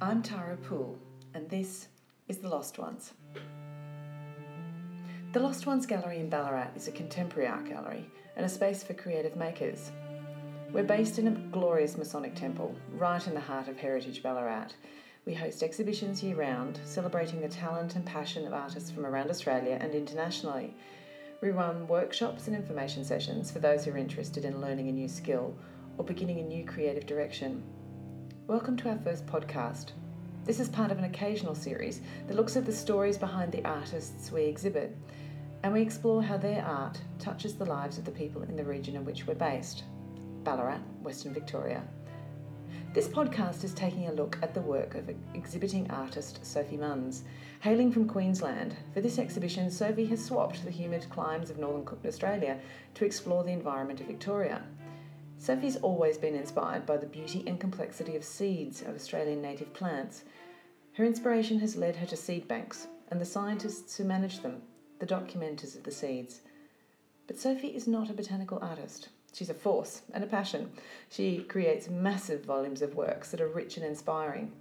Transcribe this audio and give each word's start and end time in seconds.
I'm 0.00 0.22
Tara 0.22 0.56
Poole, 0.56 0.96
and 1.34 1.50
this 1.50 1.88
is 2.28 2.38
The 2.38 2.48
Lost 2.48 2.78
Ones. 2.78 3.14
The 5.32 5.40
Lost 5.40 5.66
Ones 5.66 5.86
Gallery 5.86 6.20
in 6.20 6.28
Ballarat 6.28 6.68
is 6.76 6.86
a 6.86 6.92
contemporary 6.92 7.48
art 7.48 7.68
gallery 7.68 8.08
and 8.36 8.46
a 8.46 8.48
space 8.48 8.84
for 8.84 8.94
creative 8.94 9.34
makers. 9.34 9.90
We're 10.70 10.84
based 10.84 11.18
in 11.18 11.26
a 11.26 11.32
glorious 11.50 11.98
Masonic 11.98 12.36
temple, 12.36 12.76
right 12.92 13.26
in 13.26 13.34
the 13.34 13.40
heart 13.40 13.66
of 13.66 13.76
Heritage 13.76 14.22
Ballarat. 14.22 14.68
We 15.26 15.34
host 15.34 15.64
exhibitions 15.64 16.22
year 16.22 16.36
round, 16.36 16.78
celebrating 16.84 17.40
the 17.40 17.48
talent 17.48 17.96
and 17.96 18.06
passion 18.06 18.46
of 18.46 18.52
artists 18.52 18.92
from 18.92 19.04
around 19.04 19.30
Australia 19.30 19.78
and 19.80 19.96
internationally. 19.96 20.76
We 21.42 21.50
run 21.50 21.88
workshops 21.88 22.46
and 22.46 22.54
information 22.54 23.04
sessions 23.04 23.50
for 23.50 23.58
those 23.58 23.84
who 23.84 23.90
are 23.90 23.98
interested 23.98 24.44
in 24.44 24.60
learning 24.60 24.90
a 24.90 24.92
new 24.92 25.08
skill 25.08 25.56
or 25.96 26.04
beginning 26.04 26.38
a 26.38 26.44
new 26.44 26.64
creative 26.64 27.04
direction. 27.04 27.64
Welcome 28.48 28.78
to 28.78 28.88
our 28.88 28.96
first 28.96 29.26
podcast. 29.26 29.90
This 30.46 30.58
is 30.58 30.70
part 30.70 30.90
of 30.90 30.96
an 30.96 31.04
occasional 31.04 31.54
series 31.54 32.00
that 32.26 32.34
looks 32.34 32.56
at 32.56 32.64
the 32.64 32.72
stories 32.72 33.18
behind 33.18 33.52
the 33.52 33.62
artists 33.62 34.32
we 34.32 34.44
exhibit, 34.44 34.96
and 35.62 35.70
we 35.70 35.82
explore 35.82 36.22
how 36.22 36.38
their 36.38 36.64
art 36.64 36.98
touches 37.18 37.56
the 37.56 37.66
lives 37.66 37.98
of 37.98 38.06
the 38.06 38.10
people 38.10 38.40
in 38.40 38.56
the 38.56 38.64
region 38.64 38.96
in 38.96 39.04
which 39.04 39.26
we're 39.26 39.34
based 39.34 39.84
Ballarat, 40.44 40.80
Western 41.02 41.34
Victoria. 41.34 41.82
This 42.94 43.06
podcast 43.06 43.64
is 43.64 43.74
taking 43.74 44.08
a 44.08 44.12
look 44.12 44.38
at 44.40 44.54
the 44.54 44.62
work 44.62 44.94
of 44.94 45.10
exhibiting 45.34 45.90
artist 45.90 46.42
Sophie 46.42 46.78
Munns. 46.78 47.24
Hailing 47.60 47.92
from 47.92 48.08
Queensland, 48.08 48.74
for 48.94 49.02
this 49.02 49.18
exhibition, 49.18 49.70
Sophie 49.70 50.06
has 50.06 50.24
swapped 50.24 50.64
the 50.64 50.70
humid 50.70 51.04
climes 51.10 51.50
of 51.50 51.58
northern 51.58 51.84
Cook, 51.84 52.00
Australia 52.06 52.58
to 52.94 53.04
explore 53.04 53.44
the 53.44 53.52
environment 53.52 54.00
of 54.00 54.06
Victoria. 54.06 54.62
Sophie's 55.38 55.76
always 55.76 56.18
been 56.18 56.34
inspired 56.34 56.84
by 56.84 56.96
the 56.96 57.06
beauty 57.06 57.44
and 57.46 57.60
complexity 57.60 58.16
of 58.16 58.24
seeds 58.24 58.82
of 58.82 58.94
Australian 58.94 59.40
native 59.40 59.72
plants. 59.72 60.24
Her 60.94 61.04
inspiration 61.04 61.60
has 61.60 61.76
led 61.76 61.96
her 61.96 62.06
to 62.06 62.16
seed 62.16 62.48
banks 62.48 62.88
and 63.08 63.20
the 63.20 63.24
scientists 63.24 63.96
who 63.96 64.04
manage 64.04 64.40
them, 64.40 64.62
the 64.98 65.06
documenters 65.06 65.76
of 65.76 65.84
the 65.84 65.92
seeds. 65.92 66.40
But 67.28 67.38
Sophie 67.38 67.68
is 67.68 67.86
not 67.86 68.10
a 68.10 68.14
botanical 68.14 68.58
artist. 68.60 69.10
She's 69.32 69.48
a 69.48 69.54
force 69.54 70.02
and 70.12 70.24
a 70.24 70.26
passion. 70.26 70.72
She 71.08 71.44
creates 71.44 71.88
massive 71.88 72.44
volumes 72.44 72.82
of 72.82 72.96
works 72.96 73.30
that 73.30 73.40
are 73.40 73.48
rich 73.48 73.76
and 73.76 73.86
inspiring. 73.86 74.52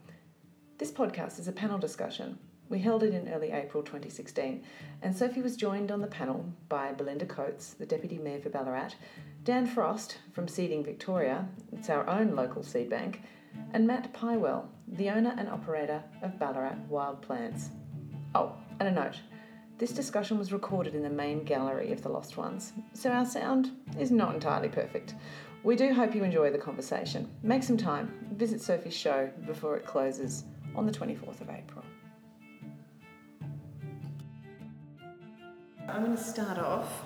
This 0.77 0.91
podcast 0.91 1.39
is 1.39 1.47
a 1.47 1.53
panel 1.53 1.80
discussion. 1.80 2.37
We 2.69 2.79
held 2.79 3.03
it 3.03 3.13
in 3.13 3.29
early 3.29 3.51
April 3.51 3.81
2016, 3.81 4.61
and 5.01 5.15
Sophie 5.15 5.41
was 5.41 5.55
joined 5.55 5.89
on 5.89 6.01
the 6.01 6.07
panel 6.07 6.45
by 6.67 6.91
Belinda 6.91 7.25
Coates, 7.25 7.73
the 7.73 7.85
Deputy 7.85 8.17
Mayor 8.17 8.41
for 8.41 8.49
Ballarat, 8.49 8.95
Dan 9.45 9.65
Frost 9.65 10.17
from 10.33 10.49
Seeding 10.49 10.83
Victoria, 10.83 11.47
it's 11.71 11.89
our 11.89 12.09
own 12.09 12.35
local 12.35 12.63
seed 12.63 12.89
bank, 12.89 13.21
and 13.71 13.87
Matt 13.87 14.13
Pywell, 14.13 14.65
the 14.87 15.09
owner 15.09 15.33
and 15.37 15.47
operator 15.47 16.03
of 16.21 16.37
Ballarat 16.37 16.75
Wild 16.89 17.21
Plants. 17.21 17.69
Oh, 18.35 18.53
and 18.79 18.89
a 18.89 18.91
note 18.91 19.21
this 19.77 19.91
discussion 19.91 20.39
was 20.39 20.52
recorded 20.52 20.95
in 20.95 21.03
the 21.03 21.09
main 21.09 21.43
gallery 21.43 21.91
of 21.91 22.02
the 22.02 22.09
Lost 22.09 22.35
Ones, 22.35 22.73
so 22.93 23.11
our 23.11 23.25
sound 23.25 23.71
is 23.99 24.09
not 24.09 24.33
entirely 24.33 24.69
perfect. 24.69 25.13
We 25.63 25.75
do 25.75 25.93
hope 25.93 26.15
you 26.15 26.23
enjoy 26.23 26.52
the 26.52 26.57
conversation. 26.57 27.29
Make 27.43 27.61
some 27.61 27.77
time, 27.77 28.11
visit 28.33 28.59
Sophie's 28.59 28.95
show 28.95 29.29
before 29.45 29.77
it 29.77 29.85
closes 29.85 30.45
on 30.75 30.85
the 30.87 30.91
24th 30.91 31.41
of 31.41 31.49
April. 31.49 31.85
I'm 35.89 36.03
going 36.03 36.17
to 36.17 36.23
start 36.23 36.57
off 36.57 37.02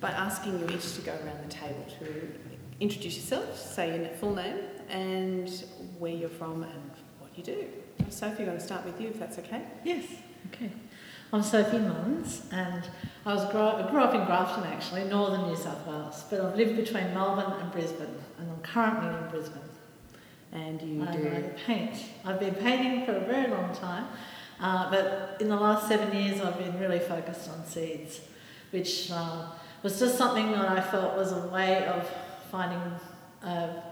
by 0.00 0.10
asking 0.10 0.58
you 0.60 0.66
each 0.74 0.94
to 0.94 1.02
go 1.02 1.12
around 1.12 1.44
the 1.46 1.52
table 1.52 1.84
to 2.00 2.28
introduce 2.80 3.16
yourself, 3.16 3.58
say 3.58 3.98
your 3.98 4.08
full 4.16 4.34
name, 4.34 4.60
and 4.88 5.48
where 5.98 6.12
you're 6.12 6.28
from 6.30 6.62
and 6.62 6.90
what 7.18 7.30
you 7.36 7.42
do. 7.42 7.66
Sophie, 8.08 8.44
I'm 8.44 8.46
going 8.46 8.58
to 8.58 8.64
start 8.64 8.84
with 8.86 8.98
you 9.00 9.08
if 9.08 9.18
that's 9.18 9.38
okay. 9.38 9.62
Yes, 9.84 10.04
okay. 10.52 10.70
I'm 11.32 11.42
Sophie 11.42 11.78
Munns, 11.78 12.50
and 12.52 12.88
I 13.26 13.34
was 13.34 13.44
grew 13.50 13.60
up, 13.60 13.90
grew 13.90 14.00
up 14.00 14.14
in 14.14 14.24
Grafton 14.24 14.64
actually, 14.64 15.04
northern 15.04 15.48
New 15.48 15.56
South 15.56 15.86
Wales, 15.86 16.24
but 16.30 16.40
I've 16.40 16.56
lived 16.56 16.76
between 16.76 17.12
Melbourne 17.12 17.60
and 17.60 17.72
Brisbane, 17.72 18.14
and 18.38 18.50
I'm 18.50 18.60
currently 18.60 19.08
in 19.08 19.28
Brisbane. 19.28 19.60
And 20.52 20.80
you 20.80 21.02
I 21.04 21.12
do? 21.12 21.50
paint. 21.66 21.98
I've 22.24 22.40
been 22.40 22.54
painting 22.54 23.04
for 23.04 23.12
a 23.16 23.20
very 23.20 23.50
long 23.50 23.74
time, 23.74 24.06
uh, 24.60 24.90
but 24.90 25.36
in 25.40 25.48
the 25.48 25.56
last 25.56 25.88
seven 25.88 26.14
years 26.16 26.40
I've 26.40 26.58
been 26.58 26.78
really 26.78 26.98
focused 26.98 27.48
on 27.50 27.64
seeds, 27.66 28.20
which 28.70 29.10
uh, 29.12 29.48
was 29.82 29.98
just 29.98 30.16
something 30.16 30.50
that 30.52 30.68
I 30.68 30.80
felt 30.80 31.16
was 31.16 31.32
a 31.32 31.46
way 31.48 31.86
of 31.86 32.08
finding 32.50 32.80
a, 33.42 33.82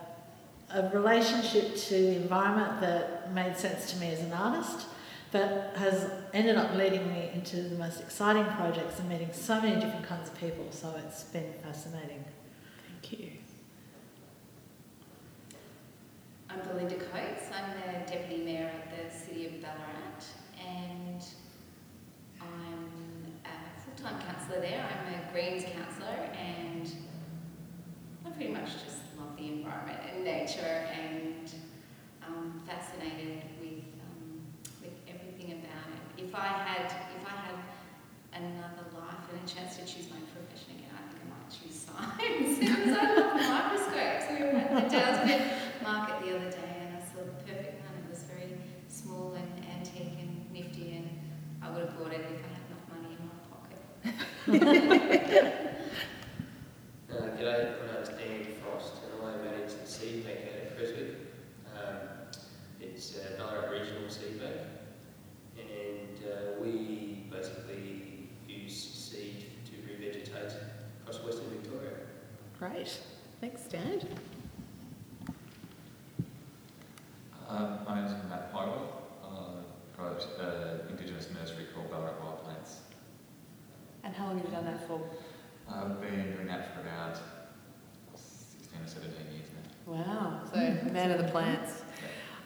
a 0.75 0.91
relationship 0.93 1.77
to 1.77 1.95
the 1.95 2.17
environment 2.17 2.81
that 2.81 3.33
made 3.35 3.57
sense 3.57 3.93
to 3.93 3.99
me 3.99 4.09
as 4.09 4.21
an 4.21 4.33
artist, 4.33 4.87
but 5.33 5.73
has 5.77 6.11
ended 6.33 6.57
up 6.57 6.75
leading 6.75 7.09
me 7.09 7.31
into 7.35 7.57
the 7.57 7.77
most 7.77 8.01
exciting 8.01 8.47
projects 8.57 8.99
and 9.01 9.09
meeting 9.09 9.29
so 9.33 9.61
many 9.61 9.81
different 9.81 10.07
kinds 10.07 10.29
of 10.29 10.39
people. 10.39 10.67
So 10.71 10.95
it's 11.05 11.25
been 11.25 11.53
fascinating. 11.63 12.25
Thank 13.03 13.21
you. 13.21 13.31
I'm 16.49 16.61
Belinda 16.69 16.95
Coates. 16.95 17.51
I'm 17.53 17.71
the 17.71 18.11
Deputy 18.11 18.45
Mayor 18.45 18.71
of 18.71 19.13
the 19.13 19.15
City 19.15 19.47
of 19.47 19.61
Ballarat 19.61 20.05
and 20.67 21.25
I'm 22.41 23.05
full-time 24.05 24.21
councillor 24.21 24.61
there. 24.61 24.85
I'm 24.85 25.15
a 25.15 25.33
Greens 25.33 25.65
councillor 25.65 26.29
and 26.37 26.91
I 28.27 28.31
pretty 28.31 28.53
much 28.53 28.85
just 28.85 29.01
love 29.19 29.37
the 29.37 29.49
environment 29.49 29.99
and 30.13 30.25
nature 30.25 30.87
and 30.93 31.51
I'm 32.23 32.61
fascinated 32.67 33.43
with, 33.61 33.85
um, 34.05 34.45
with 34.83 34.93
everything 35.09 35.53
about 35.53 35.89
it. 35.89 36.25
If 36.25 36.35
I 36.35 36.49
had 36.49 36.85
if 37.17 37.27
I 37.27 37.37
had 37.49 37.57
another 38.35 38.85
life 38.93 39.25
and 39.33 39.41
a 39.41 39.49
chance 39.49 39.77
to 39.77 39.83
choose 39.87 40.11
my 40.11 40.21
profession 40.33 40.77
again, 40.77 40.93
I 40.93 41.01
think 41.09 41.25
I 41.25 41.29
might 41.33 41.49
choose 41.49 41.73
science 41.73 42.59
because 42.61 42.93
I 42.93 43.15
love 43.15 43.41
microscopes. 43.41 44.25
We 44.29 44.45
were 44.45 44.53
at 44.53 44.75
the 44.75 44.97
Dowsbed 44.97 45.53
market 45.83 46.21
the 46.21 46.37
other 46.37 46.51
day 46.51 46.77
and 46.85 46.97
I 46.97 47.01
saw 47.01 47.25
the 47.25 47.41
perfect 47.41 47.81
one. 47.81 48.05
It 48.05 48.11
was 48.11 48.25
very 48.25 48.53
small 48.89 49.33
and 49.33 49.49
antique 49.65 50.19
and 50.21 50.53
nifty 50.53 50.97
and 50.97 51.09
I 51.63 51.71
would 51.71 51.89
have 51.89 51.99
bought 51.99 52.13
it 52.13 52.21
if 52.21 52.44
yeah. 54.47 55.51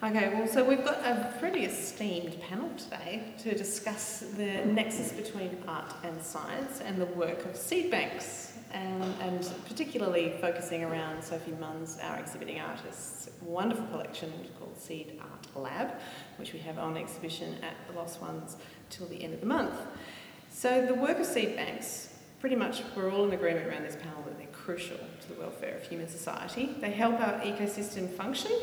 Okay, 0.09 0.33
well, 0.33 0.47
so 0.47 0.63
we've 0.63 0.83
got 0.83 1.05
a 1.05 1.35
pretty 1.37 1.65
esteemed 1.65 2.41
panel 2.41 2.71
today 2.79 3.31
to 3.43 3.55
discuss 3.55 4.21
the 4.37 4.65
nexus 4.65 5.11
between 5.11 5.55
art 5.67 5.93
and 6.03 6.19
science 6.19 6.81
and 6.83 6.99
the 6.99 7.05
work 7.05 7.45
of 7.45 7.55
seed 7.55 7.91
banks, 7.91 8.53
and, 8.71 9.03
and 9.21 9.47
particularly 9.67 10.33
focusing 10.41 10.83
around 10.83 11.23
Sophie 11.23 11.51
Munns, 11.61 12.03
our 12.03 12.17
exhibiting 12.17 12.59
artist's 12.59 13.29
wonderful 13.43 13.85
collection 13.85 14.33
called 14.57 14.75
Seed 14.81 15.21
Art 15.21 15.55
Lab, 15.55 15.91
which 16.37 16.53
we 16.53 16.59
have 16.59 16.79
on 16.79 16.97
exhibition 16.97 17.57
at 17.61 17.75
the 17.87 17.93
Lost 17.93 18.19
Ones 18.19 18.57
till 18.89 19.05
the 19.05 19.23
end 19.23 19.35
of 19.35 19.41
the 19.41 19.45
month. 19.45 19.75
So, 20.49 20.87
the 20.87 20.95
work 20.95 21.19
of 21.19 21.25
seed 21.27 21.55
banks, 21.55 22.15
pretty 22.39 22.55
much 22.55 22.81
we're 22.95 23.11
all 23.11 23.25
in 23.25 23.33
agreement 23.33 23.67
around 23.67 23.83
this 23.83 23.95
panel 23.95 24.23
that 24.25 24.39
they're 24.39 24.47
crucial 24.47 24.97
to 24.97 25.27
the 25.31 25.39
welfare 25.39 25.77
of 25.77 25.83
human 25.83 26.09
society. 26.09 26.75
They 26.81 26.89
help 26.89 27.21
our 27.21 27.39
ecosystem 27.41 28.09
function 28.09 28.53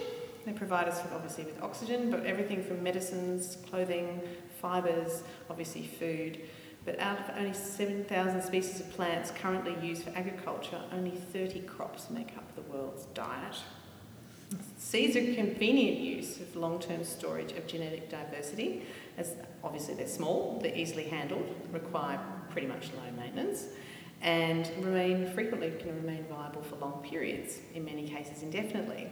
they 0.47 0.53
provide 0.53 0.89
us 0.89 1.03
with 1.03 1.13
obviously 1.13 1.45
with 1.45 1.61
oxygen, 1.61 2.11
but 2.11 2.25
everything 2.25 2.63
from 2.63 2.83
medicines, 2.83 3.59
clothing, 3.69 4.21
fibres, 4.63 5.25
obviously 5.51 5.83
food. 5.83 6.41
But 6.85 7.01
out 7.01 7.19
of 7.19 7.37
only 7.37 7.53
7,000 7.53 8.43
species 8.43 8.79
of 8.79 8.91
plants 8.93 9.33
currently 9.33 9.77
used 9.85 10.05
for 10.05 10.11
agriculture, 10.11 10.81
only 10.93 11.11
30 11.11 11.63
crops 11.63 12.11
make 12.11 12.37
up 12.37 12.55
the 12.55 12.63
world's 12.63 13.07
diet. 13.07 13.57
Seeds 14.79 15.17
are 15.17 15.35
convenient 15.35 15.99
use 15.99 16.39
of 16.41 16.55
long-term 16.55 17.03
storage 17.03 17.51
of 17.53 17.67
genetic 17.67 18.09
diversity, 18.09 18.83
as 19.19 19.35
obviously 19.65 19.95
they're 19.95 20.07
small, 20.07 20.61
they're 20.63 20.77
easily 20.77 21.05
handled, 21.09 21.53
require 21.73 22.21
pretty 22.51 22.69
much 22.69 22.91
low 22.93 23.21
maintenance, 23.21 23.67
and 24.23 24.71
remain 24.79 25.29
frequently 25.33 25.73
can 25.81 25.97
remain 25.97 26.25
viable 26.31 26.63
for 26.63 26.77
long 26.77 27.03
periods, 27.03 27.59
in 27.75 27.85
many 27.85 28.09
cases 28.09 28.45
indefinitely. 28.45 29.09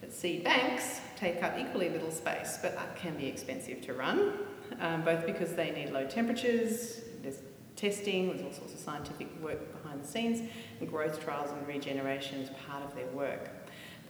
But 0.00 0.12
seed 0.12 0.44
banks 0.44 1.00
take 1.16 1.42
up 1.42 1.58
equally 1.58 1.88
little 1.88 2.10
space, 2.10 2.58
but 2.62 2.78
can 2.96 3.16
be 3.16 3.26
expensive 3.26 3.80
to 3.82 3.94
run, 3.94 4.34
um, 4.80 5.02
both 5.02 5.26
because 5.26 5.54
they 5.54 5.70
need 5.70 5.90
low 5.90 6.06
temperatures, 6.06 7.00
there's 7.22 7.40
testing, 7.74 8.28
there's 8.28 8.42
all 8.42 8.52
sorts 8.52 8.74
of 8.74 8.80
scientific 8.80 9.28
work 9.42 9.82
behind 9.82 10.02
the 10.02 10.06
scenes, 10.06 10.48
and 10.80 10.88
growth 10.88 11.22
trials 11.22 11.50
and 11.50 11.66
regeneration 11.66 12.40
is 12.40 12.50
part 12.68 12.82
of 12.84 12.94
their 12.94 13.06
work. 13.08 13.50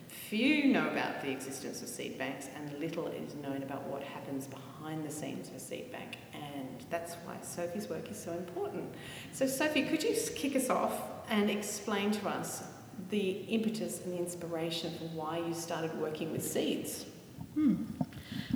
Few 0.09 0.73
know 0.73 0.89
about 0.89 1.21
the 1.21 1.31
existence 1.31 1.83
of 1.83 1.89
seed 1.89 2.19
banks, 2.19 2.49
and 2.57 2.79
little 2.79 3.07
is 3.09 3.35
known 3.37 3.63
about 3.63 3.85
what 3.85 4.03
happens 4.03 4.47
behind 4.47 5.05
the 5.05 5.11
scenes 5.11 5.49
of 5.49 5.55
a 5.55 5.61
seed 5.61 5.93
bank, 5.93 6.17
and 6.35 6.85
that's 6.91 7.15
why 7.25 7.37
Sophie's 7.43 7.89
work 7.89 8.11
is 8.11 8.23
so 8.23 8.33
important. 8.33 8.95
So, 9.33 9.47
Sophie, 9.47 9.83
could 9.83 10.03
you 10.03 10.17
kick 10.35 10.57
us 10.57 10.71
off 10.71 11.03
and 11.31 11.51
explain 11.51 12.11
to 12.13 12.29
us 12.29 12.63
the 13.11 13.31
impetus 13.49 14.01
and 14.05 14.13
the 14.13 14.19
inspiration 14.19 14.93
for 14.99 15.05
why 15.05 15.39
you 15.39 15.55
started 15.55 15.99
working 16.01 16.33
with 16.33 16.45
seeds? 16.45 17.07
Hmm. 17.55 17.85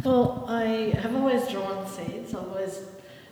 Well, 0.04 0.44
I 0.48 0.94
have 1.00 1.14
always 1.14 1.48
drawn 1.48 1.86
seeds. 1.86 2.34
I've 2.34 2.48
always 2.48 2.80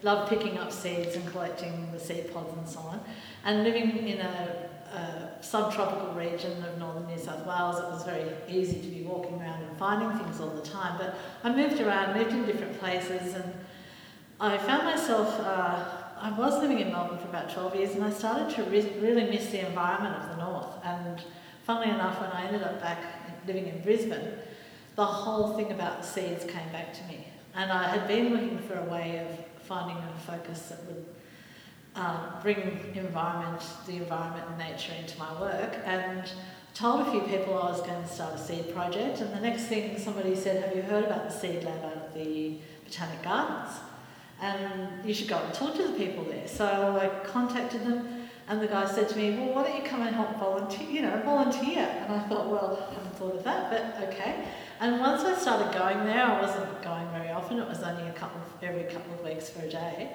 loved 0.02 0.30
picking 0.30 0.58
up 0.58 0.72
seeds 0.72 1.16
and 1.16 1.26
collecting 1.30 1.90
the 1.92 2.00
seed 2.00 2.32
pods 2.32 2.52
and 2.56 2.68
so 2.68 2.80
on. 2.80 3.00
And 3.44 3.64
living 3.64 4.06
in 4.06 4.20
a 4.20 4.70
a 4.92 5.30
subtropical 5.40 6.12
region 6.14 6.64
of 6.64 6.76
northern 6.78 7.06
New 7.06 7.18
South 7.18 7.46
Wales, 7.46 7.78
it 7.78 7.84
was 7.90 8.02
very 8.02 8.28
easy 8.48 8.80
to 8.80 8.88
be 8.88 9.02
walking 9.02 9.40
around 9.40 9.62
and 9.62 9.76
finding 9.78 10.10
things 10.18 10.40
all 10.40 10.50
the 10.50 10.62
time. 10.62 10.98
But 10.98 11.16
I 11.44 11.54
moved 11.54 11.80
around, 11.80 12.16
moved 12.16 12.32
in 12.32 12.44
different 12.44 12.78
places, 12.80 13.34
and 13.34 13.54
I 14.40 14.58
found 14.58 14.84
myself. 14.84 15.38
Uh, 15.40 15.99
I 16.20 16.30
was 16.32 16.60
living 16.60 16.80
in 16.80 16.92
Melbourne 16.92 17.18
for 17.18 17.28
about 17.28 17.50
12 17.50 17.76
years, 17.76 17.94
and 17.94 18.04
I 18.04 18.10
started 18.10 18.54
to 18.56 18.64
re- 18.64 18.92
really 19.00 19.24
miss 19.24 19.46
the 19.46 19.66
environment 19.66 20.16
of 20.16 20.36
the 20.36 20.44
north. 20.44 20.84
And 20.84 21.22
funnily 21.64 21.90
enough, 21.90 22.20
when 22.20 22.30
I 22.30 22.46
ended 22.46 22.62
up 22.62 22.80
back 22.80 22.98
living 23.46 23.66
in 23.68 23.80
Brisbane, 23.80 24.34
the 24.96 25.04
whole 25.06 25.56
thing 25.56 25.72
about 25.72 26.02
the 26.02 26.06
seeds 26.06 26.44
came 26.44 26.68
back 26.72 26.92
to 26.94 27.04
me. 27.04 27.26
And 27.54 27.72
I 27.72 27.88
had 27.88 28.06
been 28.06 28.34
looking 28.34 28.58
for 28.58 28.78
a 28.78 28.84
way 28.84 29.26
of 29.26 29.64
finding 29.64 29.96
a 29.96 30.20
focus 30.20 30.68
that 30.68 30.84
would 30.86 31.06
um, 31.96 32.34
bring 32.42 32.92
environment, 32.94 33.62
the 33.86 33.96
environment 33.96 34.44
and 34.48 34.58
nature 34.58 34.92
into 34.98 35.18
my 35.18 35.40
work 35.40 35.78
and 35.84 36.30
told 36.74 37.06
a 37.06 37.10
few 37.10 37.20
people 37.22 37.58
I 37.58 37.70
was 37.70 37.80
going 37.80 38.02
to 38.02 38.08
start 38.08 38.34
a 38.34 38.38
seed 38.38 38.72
project 38.72 39.20
and 39.20 39.32
the 39.34 39.40
next 39.40 39.64
thing 39.64 39.98
somebody 39.98 40.36
said, 40.36 40.62
have 40.62 40.76
you 40.76 40.82
heard 40.82 41.04
about 41.04 41.24
the 41.24 41.30
seed 41.30 41.64
lab 41.64 41.84
out 41.84 41.96
of 41.96 42.14
the 42.14 42.58
Botanic 42.84 43.22
Gardens? 43.22 43.80
And 44.40 45.04
you 45.04 45.12
should 45.12 45.28
go 45.28 45.38
and 45.38 45.52
talk 45.52 45.76
to 45.76 45.82
the 45.82 45.92
people 45.92 46.24
there. 46.24 46.48
So 46.48 46.66
I 46.66 47.08
contacted 47.26 47.84
them 47.84 48.28
and 48.48 48.60
the 48.60 48.66
guy 48.66 48.84
said 48.90 49.08
to 49.10 49.16
me, 49.16 49.36
well, 49.36 49.54
why 49.54 49.62
don't 49.64 49.76
you 49.76 49.88
come 49.88 50.02
and 50.02 50.14
help 50.14 50.36
volunteer, 50.38 50.88
you 50.90 51.02
know, 51.02 51.20
volunteer? 51.24 51.80
And 51.80 52.12
I 52.12 52.20
thought, 52.28 52.48
well, 52.48 52.88
I 52.90 52.94
haven't 52.94 53.16
thought 53.16 53.36
of 53.36 53.44
that, 53.44 53.70
but 53.70 54.08
okay. 54.08 54.44
And 54.80 54.98
once 54.98 55.22
I 55.22 55.36
started 55.36 55.78
going 55.78 56.04
there, 56.04 56.24
I 56.24 56.40
wasn't 56.40 56.82
going 56.82 57.08
very 57.10 57.28
often. 57.28 57.58
It 57.58 57.68
was 57.68 57.82
only 57.82 58.08
a 58.08 58.12
couple 58.12 58.40
of, 58.40 58.64
every 58.64 58.84
couple 58.84 59.14
of 59.14 59.22
weeks 59.22 59.50
for 59.50 59.62
a 59.62 59.68
day 59.68 60.10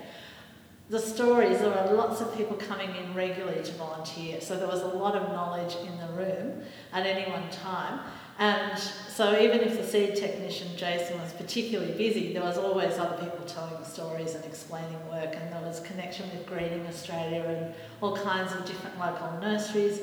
the 0.90 1.00
stories, 1.00 1.60
there 1.60 1.72
were 1.72 1.94
lots 1.94 2.22
of 2.22 2.36
people 2.38 2.56
coming 2.58 2.96
in 2.96 3.14
regularly 3.16 3.64
to 3.64 3.72
volunteer, 3.74 4.40
so 4.40 4.56
there 4.56 4.68
was 4.68 4.82
a 4.82 4.88
lot 4.88 5.16
of 5.16 5.30
knowledge 5.30 5.76
in 5.78 5.98
the 5.98 6.14
room 6.14 6.62
at 6.94 7.08
any 7.08 7.30
one 7.32 7.50
time. 7.50 8.02
And 8.38 8.78
so, 8.78 9.40
even 9.40 9.62
if 9.62 9.78
the 9.78 9.84
seed 9.86 10.16
technician 10.16 10.68
Jason 10.76 11.18
was 11.22 11.32
particularly 11.32 11.94
busy, 11.94 12.34
there 12.34 12.44
was 12.44 12.58
always 12.58 12.98
other 12.98 13.16
people 13.24 13.46
telling 13.46 13.82
stories 13.86 14.36
and 14.36 14.44
explaining 14.44 15.00
work, 15.10 15.36
and 15.36 15.54
there 15.54 15.62
was 15.62 15.80
connection 15.80 16.30
with 16.32 16.46
Greening 16.46 16.86
Australia 16.88 17.44
and 17.44 17.74
all 18.02 18.18
kinds 18.18 18.52
of 18.54 18.66
different 18.66 19.00
local 19.00 19.32
nurseries. 19.40 20.02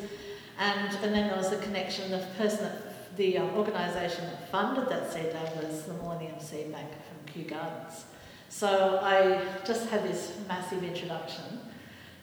And, 0.59 0.95
and 1.03 1.15
then 1.15 1.29
there 1.29 1.37
was 1.37 1.51
the 1.51 1.59
connection, 1.59 2.11
the 2.11 2.25
person 2.39 2.65
that, 2.65 3.17
the 3.17 3.37
um, 3.37 3.51
organisation 3.51 4.25
that 4.25 4.51
funded 4.51 4.89
that 4.89 5.13
seed 5.13 5.35
lab 5.35 5.63
was 5.63 5.83
the 5.83 5.93
Millennium 5.95 6.41
Seed 6.41 6.73
Bank 6.73 6.89
from 6.89 7.33
Kew 7.33 7.51
Gardens. 7.51 8.07
So 8.49 8.99
I 9.03 9.45
just 9.67 9.89
had 9.91 10.05
this 10.05 10.39
massive 10.49 10.83
introduction 10.83 11.61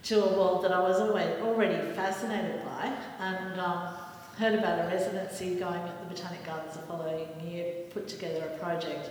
to 0.04 0.24
a 0.24 0.38
world 0.38 0.64
that 0.64 0.72
I 0.72 0.80
was 0.80 1.00
always, 1.00 1.30
already 1.42 1.92
fascinated 1.94 2.64
by 2.66 2.94
and 3.20 3.60
um, 3.60 3.94
heard 4.40 4.58
about 4.58 4.80
a 4.80 4.88
residency 4.88 5.56
going 5.56 5.82
at 5.82 6.00
the 6.00 6.16
Botanic 6.16 6.46
Gardens 6.46 6.74
the 6.74 6.82
following 6.84 7.28
year, 7.46 7.74
put 7.90 8.08
together 8.08 8.46
a 8.46 8.58
project 8.58 9.10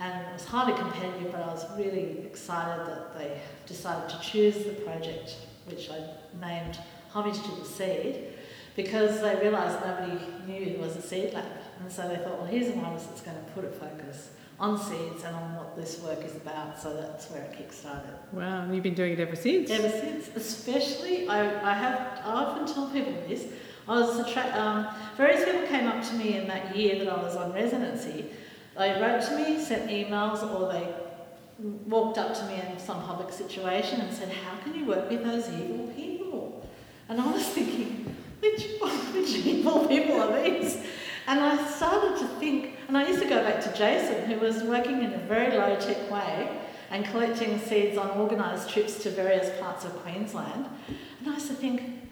and 0.00 0.26
it 0.26 0.32
was 0.32 0.46
highly 0.46 0.72
competitive 0.72 1.30
but 1.30 1.42
I 1.42 1.48
was 1.48 1.66
really 1.76 2.20
excited 2.24 2.86
that 2.86 3.18
they 3.18 3.42
decided 3.66 4.08
to 4.08 4.20
choose 4.20 4.64
the 4.64 4.72
project 4.72 5.36
which 5.66 5.90
I 5.90 5.98
named 6.40 6.78
Homage 7.10 7.42
to 7.42 7.50
the 7.56 7.64
Seed 7.66 8.32
because 8.74 9.20
they 9.20 9.36
realised 9.36 9.84
nobody 9.84 10.18
knew 10.46 10.72
there 10.72 10.80
was 10.80 10.96
a 10.96 11.02
seed 11.02 11.34
lab 11.34 11.44
and 11.80 11.92
so 11.92 12.08
they 12.08 12.16
thought 12.16 12.38
well 12.38 12.46
here's 12.46 12.68
an 12.68 12.80
artist 12.80 13.10
that's 13.10 13.20
going 13.20 13.36
to 13.36 13.50
put 13.52 13.66
a 13.66 13.70
focus 13.70 14.30
on 14.58 14.78
seeds 14.78 15.24
and 15.24 15.36
on 15.36 15.56
what 15.56 15.76
this 15.76 16.00
work 16.00 16.24
is 16.24 16.36
about. 16.36 16.80
So 16.80 16.94
that's 16.94 17.28
where 17.28 17.42
it 17.42 17.56
kick-started. 17.58 18.14
Wow, 18.32 18.62
and 18.62 18.72
you've 18.72 18.84
been 18.84 18.94
doing 18.94 19.12
it 19.12 19.18
ever 19.18 19.34
since? 19.34 19.68
Ever 19.68 19.90
since. 19.90 20.28
Especially, 20.36 21.28
I, 21.28 21.72
I 21.72 21.74
have, 21.74 22.20
I 22.24 22.30
often 22.30 22.72
tell 22.72 22.88
people 22.88 23.14
this, 23.28 23.46
I 23.86 24.00
was 24.00 24.18
attra- 24.20 24.58
um, 24.58 24.88
various 25.16 25.44
people 25.44 25.66
came 25.66 25.86
up 25.86 26.02
to 26.04 26.14
me 26.14 26.36
in 26.36 26.46
that 26.48 26.74
year 26.74 26.98
that 27.04 27.08
I 27.08 27.22
was 27.22 27.36
on 27.36 27.52
residency. 27.52 28.26
They 28.76 29.00
wrote 29.00 29.22
to 29.22 29.36
me, 29.36 29.62
sent 29.62 29.90
emails, 29.90 30.42
or 30.42 30.72
they 30.72 30.94
walked 31.86 32.18
up 32.18 32.34
to 32.34 32.44
me 32.46 32.60
in 32.70 32.78
some 32.78 33.02
public 33.02 33.32
situation 33.32 34.00
and 34.00 34.12
said, 34.12 34.30
how 34.30 34.56
can 34.62 34.74
you 34.74 34.86
work 34.86 35.10
with 35.10 35.22
those 35.22 35.48
evil 35.48 35.86
people? 35.94 36.68
And 37.08 37.20
I 37.20 37.30
was 37.30 37.46
thinking, 37.48 38.16
which, 38.40 38.66
which 39.12 39.30
evil 39.46 39.86
people 39.86 40.20
are 40.20 40.42
these? 40.42 40.78
And 41.26 41.40
I 41.40 41.64
started 41.70 42.18
to 42.18 42.26
think, 42.38 42.76
and 42.88 42.96
I 42.98 43.06
used 43.06 43.22
to 43.22 43.28
go 43.28 43.42
back 43.42 43.62
to 43.62 43.72
Jason, 43.72 44.24
who 44.24 44.38
was 44.38 44.62
working 44.62 45.02
in 45.02 45.12
a 45.12 45.18
very 45.18 45.56
low 45.56 45.76
tech 45.76 46.10
way 46.10 46.50
and 46.90 47.04
collecting 47.06 47.58
seeds 47.58 47.96
on 47.96 48.10
organised 48.18 48.68
trips 48.68 49.02
to 49.02 49.10
various 49.10 49.50
parts 49.58 49.84
of 49.84 49.92
Queensland. 50.02 50.66
And 51.20 51.28
I 51.28 51.34
used 51.34 51.48
to 51.48 51.54
think, 51.54 52.03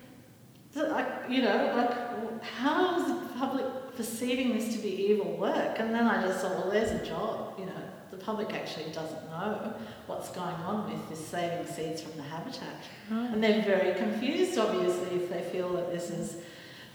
like, 0.75 1.07
you 1.29 1.43
know, 1.43 1.73
like, 1.77 2.43
how 2.43 2.99
is 2.99 3.07
the 3.07 3.39
public 3.39 3.67
perceiving 3.97 4.55
this 4.55 4.75
to 4.75 4.83
be 4.83 4.89
evil 4.89 5.37
work? 5.37 5.79
And 5.79 5.95
then 5.95 6.07
I 6.07 6.27
just 6.27 6.41
thought, 6.41 6.57
well, 6.57 6.71
there's 6.71 6.91
a 6.91 7.05
job, 7.05 7.55
you 7.59 7.67
know. 7.67 7.73
The 8.11 8.19
public 8.19 8.53
actually 8.53 8.93
doesn't 8.93 9.25
know 9.31 9.73
what's 10.07 10.29
going 10.31 10.55
on 10.55 10.91
with 10.91 11.09
this 11.09 11.27
saving 11.27 11.67
seeds 11.67 12.03
from 12.03 12.15
the 12.19 12.23
habitat. 12.23 12.85
And 13.09 13.43
they're 13.43 13.63
very 13.63 13.95
confused, 13.95 14.59
obviously, 14.59 15.17
if 15.17 15.31
they 15.31 15.43
feel 15.51 15.73
that 15.73 15.91
this 15.91 16.11
is 16.11 16.37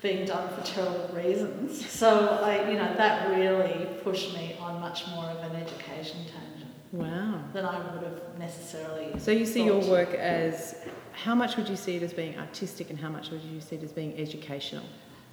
being 0.01 0.27
done 0.27 0.47
for 0.53 0.61
terrible 0.63 1.09
reasons. 1.15 1.89
So 1.89 2.39
I, 2.43 2.69
you 2.69 2.77
know, 2.77 2.93
that 2.97 3.29
really 3.31 3.87
pushed 4.03 4.33
me 4.35 4.55
on 4.59 4.79
much 4.79 5.07
more 5.07 5.25
of 5.25 5.51
an 5.51 5.55
education 5.59 6.19
tangent. 6.25 6.71
Wow. 6.91 7.41
Than 7.51 7.65
I 7.65 7.79
would 7.79 8.03
have 8.03 8.21
necessarily. 8.37 9.19
So 9.19 9.31
you 9.31 9.45
see 9.45 9.65
your 9.65 9.81
work 9.89 10.13
as 10.13 10.75
how 11.23 11.33
much 11.33 11.57
would 11.57 11.67
you 11.67 11.75
see 11.75 11.95
it 11.95 12.03
as 12.03 12.13
being 12.13 12.37
artistic, 12.37 12.89
and 12.89 12.99
how 12.99 13.09
much 13.09 13.31
would 13.31 13.41
you 13.41 13.59
see 13.59 13.75
it 13.75 13.83
as 13.83 13.91
being 13.91 14.15
educational? 14.17 14.85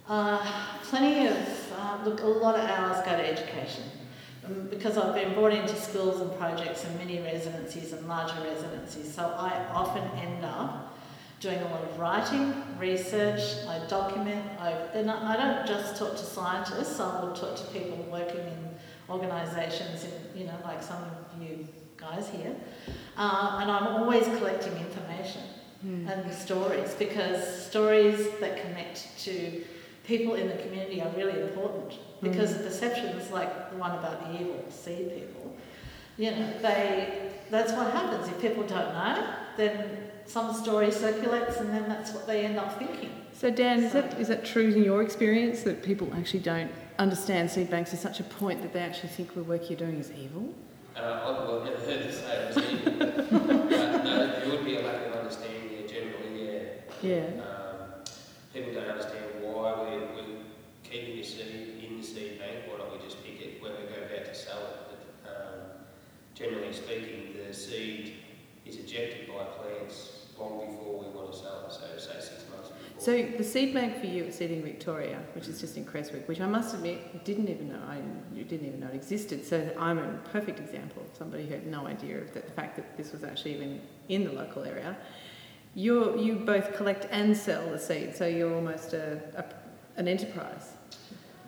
Uh, 0.09 0.43
plenty 0.83 1.27
of 1.27 1.73
uh, 1.77 1.99
look. 2.03 2.21
A 2.21 2.25
lot 2.25 2.55
of 2.55 2.67
hours 2.67 3.05
go 3.05 3.11
to 3.11 3.27
education. 3.27 3.83
Um, 4.45 4.67
because 4.69 4.97
I've 4.97 5.15
been 5.15 5.33
brought 5.33 5.53
into 5.53 5.75
schools 5.75 6.21
and 6.21 6.35
projects 6.37 6.85
and 6.85 6.97
mini 6.97 7.19
residencies 7.19 7.93
and 7.93 8.07
larger 8.07 8.39
residencies, 8.43 9.13
so 9.13 9.23
I 9.37 9.65
often 9.73 10.03
end 10.19 10.43
up 10.45 10.97
doing 11.39 11.59
a 11.59 11.65
lot 11.65 11.83
of 11.83 11.99
writing, 11.99 12.53
research, 12.79 13.41
I 13.67 13.85
document, 13.87 14.43
I, 14.59 14.71
and 14.93 15.09
I 15.09 15.35
don't 15.35 15.67
just 15.67 15.97
talk 15.97 16.11
to 16.11 16.23
scientists, 16.23 16.99
I 16.99 17.21
will 17.21 17.33
talk 17.33 17.55
to 17.57 17.63
people 17.73 17.97
working 18.11 18.39
in 18.39 18.69
organisations, 19.09 20.05
you 20.35 20.45
know, 20.45 20.57
like 20.63 20.81
some 20.81 21.03
of 21.03 21.41
you 21.41 21.67
guys 21.97 22.29
here, 22.29 22.55
uh, 23.17 23.59
and 23.61 23.69
I'm 23.71 23.87
always 23.87 24.25
collecting 24.37 24.73
information 24.77 25.41
mm. 25.83 26.09
and 26.11 26.29
the 26.29 26.33
stories 26.33 26.93
because 26.95 27.65
stories 27.65 28.29
that 28.39 28.61
connect 28.61 29.17
to 29.19 29.63
people 30.03 30.35
in 30.35 30.47
the 30.47 30.55
community 30.57 31.01
are 31.01 31.09
really 31.15 31.41
important 31.41 31.93
because 32.21 32.53
mm. 32.53 32.63
perceptions 32.63 33.31
like 33.31 33.71
the 33.71 33.77
one 33.77 33.91
about 33.91 34.23
the 34.23 34.39
evil 34.39 34.63
seed 34.69 35.09
people, 35.13 35.55
you 36.17 36.31
know, 36.31 36.59
they 36.61 37.31
that's 37.49 37.71
what 37.73 37.91
happens 37.91 38.27
if 38.27 38.39
people 38.41 38.63
don't 38.63 38.93
know, 38.93 39.33
then 39.57 40.09
some 40.25 40.53
story 40.53 40.91
circulates 40.91 41.57
and 41.57 41.69
then 41.69 41.87
that's 41.87 42.11
what 42.11 42.25
they 42.27 42.45
end 42.45 42.57
up 42.57 42.77
thinking. 42.79 43.11
So 43.33 43.51
Dan, 43.51 43.81
so, 43.81 43.85
is 43.85 43.93
that 43.93 44.19
is 44.19 44.27
that 44.29 44.45
true 44.45 44.69
in 44.69 44.83
your 44.83 45.01
experience 45.01 45.63
that 45.63 45.83
people 45.83 46.11
actually 46.15 46.39
don't 46.39 46.71
understand 46.97 47.51
seed 47.51 47.69
banks 47.69 47.91
to 47.91 47.97
such 47.97 48.19
a 48.19 48.23
point 48.23 48.61
that 48.61 48.73
they 48.73 48.79
actually 48.79 49.09
think 49.09 49.33
the 49.33 49.43
work 49.43 49.69
you're 49.69 49.79
doing 49.79 49.99
is 49.99 50.11
evil? 50.11 50.53
Uh, 50.95 51.59
I've 51.59 51.65
never 51.65 51.77
heard 51.79 52.01
it 52.01 52.13
say 52.13 52.35
it 52.37 52.55
was 52.55 52.65
evil. 52.71 53.01
uh, 53.01 54.03
no, 54.03 54.27
there 54.27 54.49
would 54.49 54.63
be 54.63 54.77
a 54.77 54.81
lack 54.81 55.07
of 55.07 55.13
understanding 55.13 55.69
there 55.69 55.87
generally, 55.87 56.45
yeah. 56.45 56.61
Yeah. 57.01 57.43
Um, 57.43 58.03
people 58.53 58.73
don't 58.73 58.89
understand 58.89 59.25
why 59.41 59.73
we're, 59.73 59.99
we're 60.15 60.39
keeping 60.83 61.17
the 61.17 61.23
seed 61.23 61.83
in 61.85 61.97
the 61.97 62.03
seed 62.03 62.39
bank, 62.39 62.63
why 62.67 62.77
don't 62.77 62.93
we 62.93 63.03
just 63.03 63.21
pick 63.25 63.41
it 63.41 63.61
when 63.61 63.73
we 63.73 63.93
go 63.93 64.07
back 64.07 64.23
to 64.25 64.33
sell 64.33 64.59
it? 64.59 64.97
But, 65.23 65.29
um, 65.29 65.59
generally 66.33 66.71
speaking, 66.71 67.35
the 67.45 67.53
seed 67.53 68.13
is 68.65 68.77
ejected 68.77 69.27
by 69.27 69.43
plants 69.43 70.27
long 70.39 70.59
before 70.59 71.03
we 71.03 71.07
want 71.09 71.31
to 71.31 71.37
sell 71.37 71.65
it, 71.67 71.73
so 71.73 71.81
say 71.97 72.19
six 72.19 72.45
months 72.49 72.71
So 72.97 73.15
the 73.37 73.43
seed 73.43 73.73
bank 73.73 73.99
for 73.99 74.05
you 74.07 74.23
at 74.25 74.33
Seeding 74.33 74.63
Victoria, 74.63 75.19
which 75.33 75.47
is 75.47 75.59
just 75.61 75.77
in 75.77 75.85
Creswick, 75.85 76.27
which 76.27 76.41
I 76.41 76.47
must 76.47 76.73
admit 76.75 77.23
didn't 77.25 77.49
even 77.49 77.69
know 77.69 77.79
I 77.87 77.99
didn't 78.35 78.67
even 78.67 78.79
know 78.79 78.87
it 78.87 78.95
existed. 78.95 79.45
So 79.45 79.69
I'm 79.79 79.97
a 79.97 80.13
perfect 80.31 80.59
example 80.59 81.03
of 81.03 81.15
somebody 81.17 81.45
who 81.45 81.53
had 81.53 81.67
no 81.67 81.85
idea 81.87 82.19
of 82.19 82.33
the 82.33 82.41
fact 82.41 82.75
that 82.77 82.97
this 82.97 83.11
was 83.11 83.23
actually 83.23 83.55
even 83.55 83.81
in 84.09 84.23
the 84.25 84.31
local 84.31 84.63
area. 84.63 84.95
You 85.73 86.17
you 86.19 86.35
both 86.35 86.75
collect 86.75 87.07
and 87.11 87.35
sell 87.35 87.69
the 87.69 87.79
seed, 87.79 88.15
so 88.15 88.25
you're 88.25 88.53
almost 88.55 88.93
a, 88.93 89.19
a 89.35 89.43
an 89.99 90.07
enterprise 90.07 90.73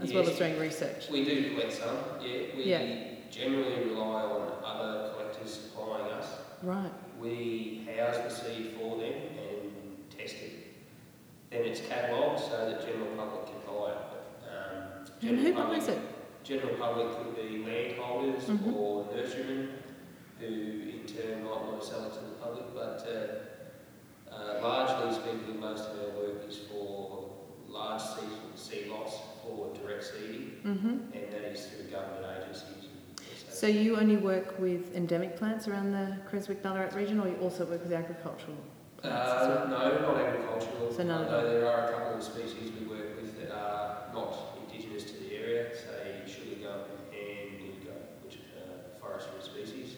as 0.02 0.14
well 0.14 0.28
as 0.28 0.38
doing 0.38 0.60
research. 0.60 1.10
We 1.10 1.26
do 1.26 1.50
collect 1.56 1.74
some, 1.74 1.98
yeah. 2.22 2.56
We 2.56 2.64
Yeah. 2.64 3.06
generally 3.32 3.90
rely 3.90 4.22
on 4.24 4.52
other 4.64 5.12
collectors 5.14 5.52
supplying 5.54 6.12
us. 6.14 6.28
Right. 6.64 6.92
We 7.20 7.88
house 7.98 8.18
the 8.18 8.30
seed 8.30 8.76
for 8.80 8.98
them 8.98 9.14
and 9.14 10.10
test 10.16 10.36
it. 10.36 10.57
Then 11.50 11.64
it's 11.64 11.82
catalogued 11.82 12.40
so 12.40 12.70
that 12.70 12.82
general 12.86 13.08
public 13.16 13.46
can 13.46 13.56
buy 13.66 13.92
it. 13.92 13.98
Um, 14.48 15.06
And 15.22 15.38
who 15.40 15.44
general 15.44 15.64
public- 15.64 15.80
buys 15.80 15.88
it? 15.90 16.00
General 16.44 16.76
public 16.76 17.08
could 17.18 17.36
be 17.36 17.64
landholders 17.66 18.44
Mhm. 18.46 18.76
or 18.76 19.06
nurserymen 19.16 19.70
who 20.40 20.46
in 20.46 21.06
turn 21.06 21.44
might 21.44 21.62
want 21.62 21.82
to 21.82 21.88
sell 21.88 22.04
it 22.06 22.14
to 22.14 22.20
the 22.20 22.36
public, 22.42 22.74
but 22.74 23.08
uh, 23.08 24.34
uh, 24.34 24.60
largely 24.62 25.14
speaking, 25.14 25.60
most 25.60 25.90
of 25.90 26.00
our 26.00 26.10
work 26.22 26.48
is 26.48 26.58
for 26.58 27.30
large 27.68 28.02
seed, 28.02 28.30
seed 28.56 28.88
lots 28.90 29.18
for 29.42 29.74
direct 29.74 30.04
seeding, 30.04 30.60
hmm 30.64 30.88
and 31.14 31.32
that 31.34 31.44
is 31.52 31.66
through 31.68 31.86
government 31.92 32.26
agencies. 32.42 32.90
So 33.50 33.66
you 33.68 33.98
only 33.98 34.18
work 34.18 34.60
with 34.60 34.96
endemic 34.96 35.36
plants 35.38 35.68
around 35.68 35.92
the 35.92 36.18
Creswick 36.30 36.62
Ballarat 36.62 36.94
region, 36.96 37.20
or 37.20 37.28
you 37.28 37.36
also 37.42 37.66
work 37.66 37.82
with 37.84 37.92
agricultural 37.92 38.56
Uh, 39.12 39.68
no, 39.70 40.02
not 40.02 40.18
agricultural. 40.22 40.92
So 40.92 41.04
none 41.04 41.24
of 41.26 41.34
Although 41.34 41.50
there 41.50 41.70
are 41.70 41.90
a 41.90 41.92
couple 41.94 42.18
of 42.18 42.24
species 42.24 42.72
we 42.80 42.86
work 42.88 43.16
with 43.22 43.40
that 43.40 43.52
are 43.56 44.08
not 44.14 44.58
indigenous 44.62 45.04
to 45.06 45.14
the 45.20 45.36
area, 45.36 45.76
say 45.76 46.22
sugar 46.28 46.62
gum 46.64 46.80
and 47.12 47.60
indigo, 47.62 47.94
which 48.24 48.38
are 48.58 49.00
forestry 49.00 49.42
species. 49.42 49.96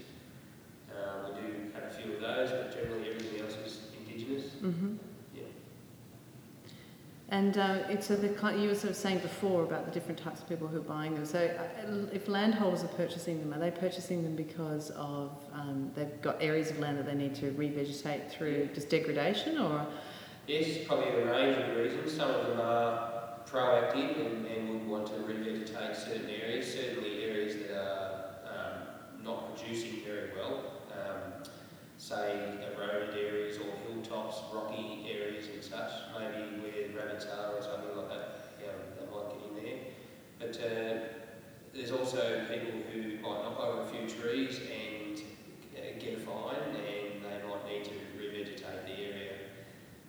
Uh, 0.92 1.30
we 1.30 1.42
do 1.42 1.48
have 1.74 1.84
a 1.84 1.94
few 1.94 2.14
of 2.14 2.22
those, 2.22 2.52
but 2.52 2.74
generally 2.74 3.10
everything 3.10 3.42
else 3.42 3.56
is 3.66 3.80
indigenous. 3.98 4.54
hmm 4.62 4.96
Yeah. 5.36 5.44
And 7.32 7.58
uh, 7.60 7.84
it's 7.90 8.08
so 8.08 8.16
the 8.16 8.30
you 8.58 8.70
were 8.70 8.76
sort 8.76 8.90
of 8.90 8.96
saying 8.96 9.20
before 9.20 9.64
about 9.64 9.86
the 9.86 9.92
different 9.92 10.20
types 10.20 10.42
of 10.42 10.50
people 10.50 10.68
who 10.68 10.78
are 10.78 10.82
buying 10.82 11.14
them. 11.14 11.26
So 11.26 11.40
uh, 11.40 12.08
if 12.12 12.28
landholders 12.28 12.84
are 12.84 12.88
purchasing 12.88 13.40
them, 13.40 13.54
are 13.54 13.60
they 13.60 13.70
purchasing 13.70 14.24
them 14.24 14.36
because 14.36 14.90
of 14.92 15.32
um, 15.54 15.92
they've 15.96 16.22
got 16.22 16.42
areas 16.42 16.72
of 16.72 16.80
land 16.80 16.98
that 16.98 17.06
they 17.06 17.14
need 17.14 17.36
to 17.36 17.52
revegetate 17.52 18.32
through 18.32 18.70
just 18.74 18.90
degradation, 18.90 19.60
or 19.60 19.86
Yes, 20.48 20.88
probably 20.88 21.10
a 21.10 21.32
range 21.32 21.58
of 21.58 21.78
reasons. 21.78 22.12
Some 22.12 22.32
of 22.32 22.48
them 22.48 22.60
are 22.60 23.38
proactive 23.46 24.26
and, 24.26 24.48
and 24.48 24.70
would 24.70 24.88
want 24.88 25.06
to 25.08 25.14
revegetate 25.14 25.96
certain 25.96 26.28
areas, 26.28 26.74
certainly 26.74 27.24
areas 27.26 27.56
that 27.58 27.78
are 27.78 28.26
um, 28.48 29.24
not 29.24 29.56
producing 29.56 30.02
very 30.04 30.32
well, 30.36 30.64
um, 30.92 31.44
say 32.00 32.58
eroded 32.74 33.16
areas 33.16 33.58
or 33.58 33.89
hilltops, 34.10 34.42
rocky 34.54 35.08
areas 35.10 35.46
and 35.54 35.64
such, 35.64 35.92
maybe 36.14 36.62
where 36.62 36.90
rabbits 36.98 37.26
are 37.26 37.56
or 37.56 37.62
something 37.62 37.96
like 37.96 38.10
that, 38.10 38.54
you 38.60 38.68
know, 38.68 38.74
they 38.98 39.06
might 39.06 39.30
get 39.30 39.50
in 39.50 39.64
there. 39.64 39.80
But 40.40 40.56
uh, 40.58 41.00
there's 41.74 41.92
also 41.92 42.46
people 42.50 42.82
who 42.92 43.18
might 43.22 43.44
knock 43.44 43.60
over 43.60 43.82
a 43.84 43.88
few 43.88 44.08
trees 44.10 44.60
and 44.60 45.22
uh, 45.76 46.00
get 46.00 46.18
a 46.18 46.20
fine 46.20 46.76
and 46.76 47.24
they 47.24 47.48
might 47.48 47.68
need 47.68 47.86
to 47.86 47.92
revegetate 48.18 48.86
the 48.86 49.04
area 49.04 49.34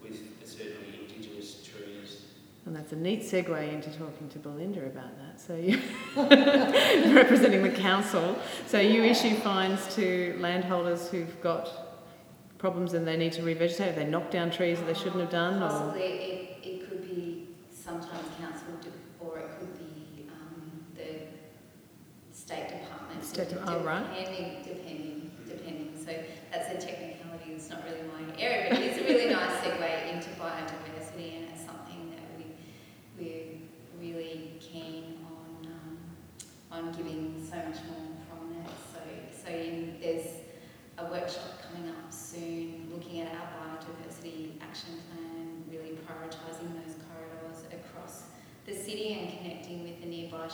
with 0.02 0.18
certainly 0.44 1.00
indigenous 1.08 1.62
trees. 1.62 2.22
and 2.66 2.74
that's 2.74 2.92
a 2.92 2.96
neat 2.96 3.22
segue 3.22 3.72
into 3.72 3.90
talking 3.90 4.28
to 4.30 4.38
Belinda 4.38 4.86
about 4.86 5.16
that. 5.18 5.40
So 5.40 5.54
you 5.56 5.80
representing 7.14 7.62
the 7.62 7.70
council, 7.70 8.38
so 8.66 8.80
you 8.80 9.04
issue 9.04 9.36
fines 9.36 9.94
to 9.96 10.36
landholders 10.40 11.08
who've 11.08 11.40
got 11.42 11.89
problems 12.60 12.92
and 12.92 13.06
they 13.08 13.16
need 13.16 13.32
to 13.32 13.42
revegetate. 13.42 13.96
They 13.96 14.04
knock 14.04 14.30
down 14.30 14.50
trees 14.50 14.78
that 14.78 14.86
they 14.86 14.94
shouldn't 14.94 15.20
have 15.20 15.30
done, 15.30 15.58
Possibly, 15.58 16.02
it, 16.02 16.58
it 16.62 16.88
could 16.88 17.02
be 17.02 17.48
sometimes 17.72 18.26
council, 18.38 18.68
de- 18.82 19.24
or 19.24 19.38
it 19.38 19.48
could 19.58 19.78
be 19.78 20.28
um, 20.28 20.84
the 20.94 22.36
state 22.36 22.68
department. 22.68 23.24
State 23.24 23.48
de- 23.48 23.64
oh, 23.66 23.80
right. 23.82 24.04
Depending, 24.14 24.62
depending, 24.62 25.30
depending. 25.48 25.92
So 25.96 26.12
that's 26.52 26.68
a 26.68 26.86
technicality, 26.86 27.52
it's 27.54 27.70
not 27.70 27.82
really 27.84 28.02
my 28.02 28.38
area, 28.38 28.68
but 28.70 28.80
it's 28.82 28.98
a 28.98 29.04
really 29.04 29.32
nice 29.32 29.56
segue 29.62 30.12
into 30.12 30.28
biodiversity 30.38 31.36
and 31.38 31.48
it's 31.50 31.64
something 31.64 32.12
that 32.12 32.36
we, 32.36 32.44
we're 33.18 33.56
really 33.98 34.52
keen 34.60 35.16
on, 35.24 35.72
um, 35.72 35.98
on 36.70 36.92
giving 36.92 37.42
so 37.42 37.56
much 37.56 37.80
more 37.88 38.04
prominence. 38.28 38.70
So, 38.92 39.00
so 39.44 39.50
in, 39.50 39.96
there's 40.02 40.26
a 40.98 41.10
workshop 41.10 41.62
coming 41.62 41.88
up 41.90 42.12
soon 42.12 42.88
looking 42.92 43.20
at 43.20 43.28
our 43.34 43.48
biodiversity 43.56 44.52
action 44.60 44.90
plan, 45.08 45.64
really 45.70 45.96
prioritising 46.06 46.68
those 46.84 46.96
corridors 47.08 47.64
across 47.72 48.24
the 48.66 48.74
city 48.74 49.14
and 49.14 49.38
connecting 49.38 49.82
with 49.82 50.00
the 50.00 50.06
nearby 50.06 50.46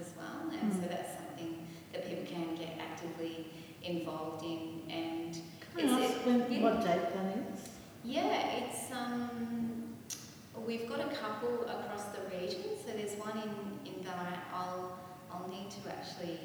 as 0.00 0.12
well. 0.16 0.50
And 0.60 0.72
so 0.72 0.80
Mm. 0.80 0.88
that's 0.90 1.12
something 1.18 1.66
that 1.92 2.06
people 2.08 2.24
can 2.24 2.54
get 2.56 2.78
actively 2.80 3.46
involved 3.82 4.42
in. 4.44 4.82
And 4.90 5.36
Can 5.76 5.88
I 5.90 6.04
ask 6.04 6.24
when, 6.26 6.50
yeah. 6.50 6.62
what 6.62 6.80
date 6.80 7.12
that 7.14 7.36
is? 7.36 7.68
yeah, 8.04 8.56
it's 8.60 8.90
um, 8.92 9.94
we've 10.66 10.88
got 10.88 11.00
a 11.00 11.14
couple 11.14 11.62
across 11.64 12.04
the 12.14 12.22
region. 12.36 12.64
So 12.82 12.92
there's 12.96 13.14
one 13.18 13.36
in 13.44 13.52
in 13.90 14.02
Ballarat. 14.02 14.42
I'll 14.54 14.98
I'll 15.30 15.48
need 15.48 15.70
to 15.76 15.80
actually 15.90 16.38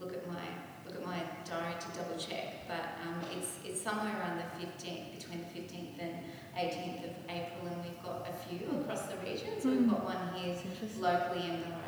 look 0.00 0.12
at 0.14 0.26
my 0.28 0.44
look 0.86 0.94
at 0.94 1.04
my 1.04 1.20
diary 1.44 1.74
to 1.80 1.88
double 1.98 2.16
check. 2.18 2.68
But 2.68 2.84
um, 3.04 3.18
it's 3.36 3.50
it's 3.64 3.80
somewhere 3.82 4.14
around 4.20 4.38
the 4.38 4.48
15th, 4.64 5.16
between 5.18 5.40
the 5.44 5.50
15th 5.60 5.98
and 6.00 6.14
18th 6.56 7.04
of 7.08 7.14
April, 7.28 7.62
and 7.72 7.76
we've 7.84 8.02
got 8.02 8.28
a 8.28 8.34
few 8.46 8.60
across 8.80 9.02
the 9.10 9.16
region. 9.28 9.60
So 9.60 9.68
we've 9.70 9.80
Mm. 9.80 9.90
got 9.90 10.04
one 10.04 10.22
here 10.34 10.54
locally 11.00 11.44
in 11.50 11.56
Ballarat, 11.62 11.85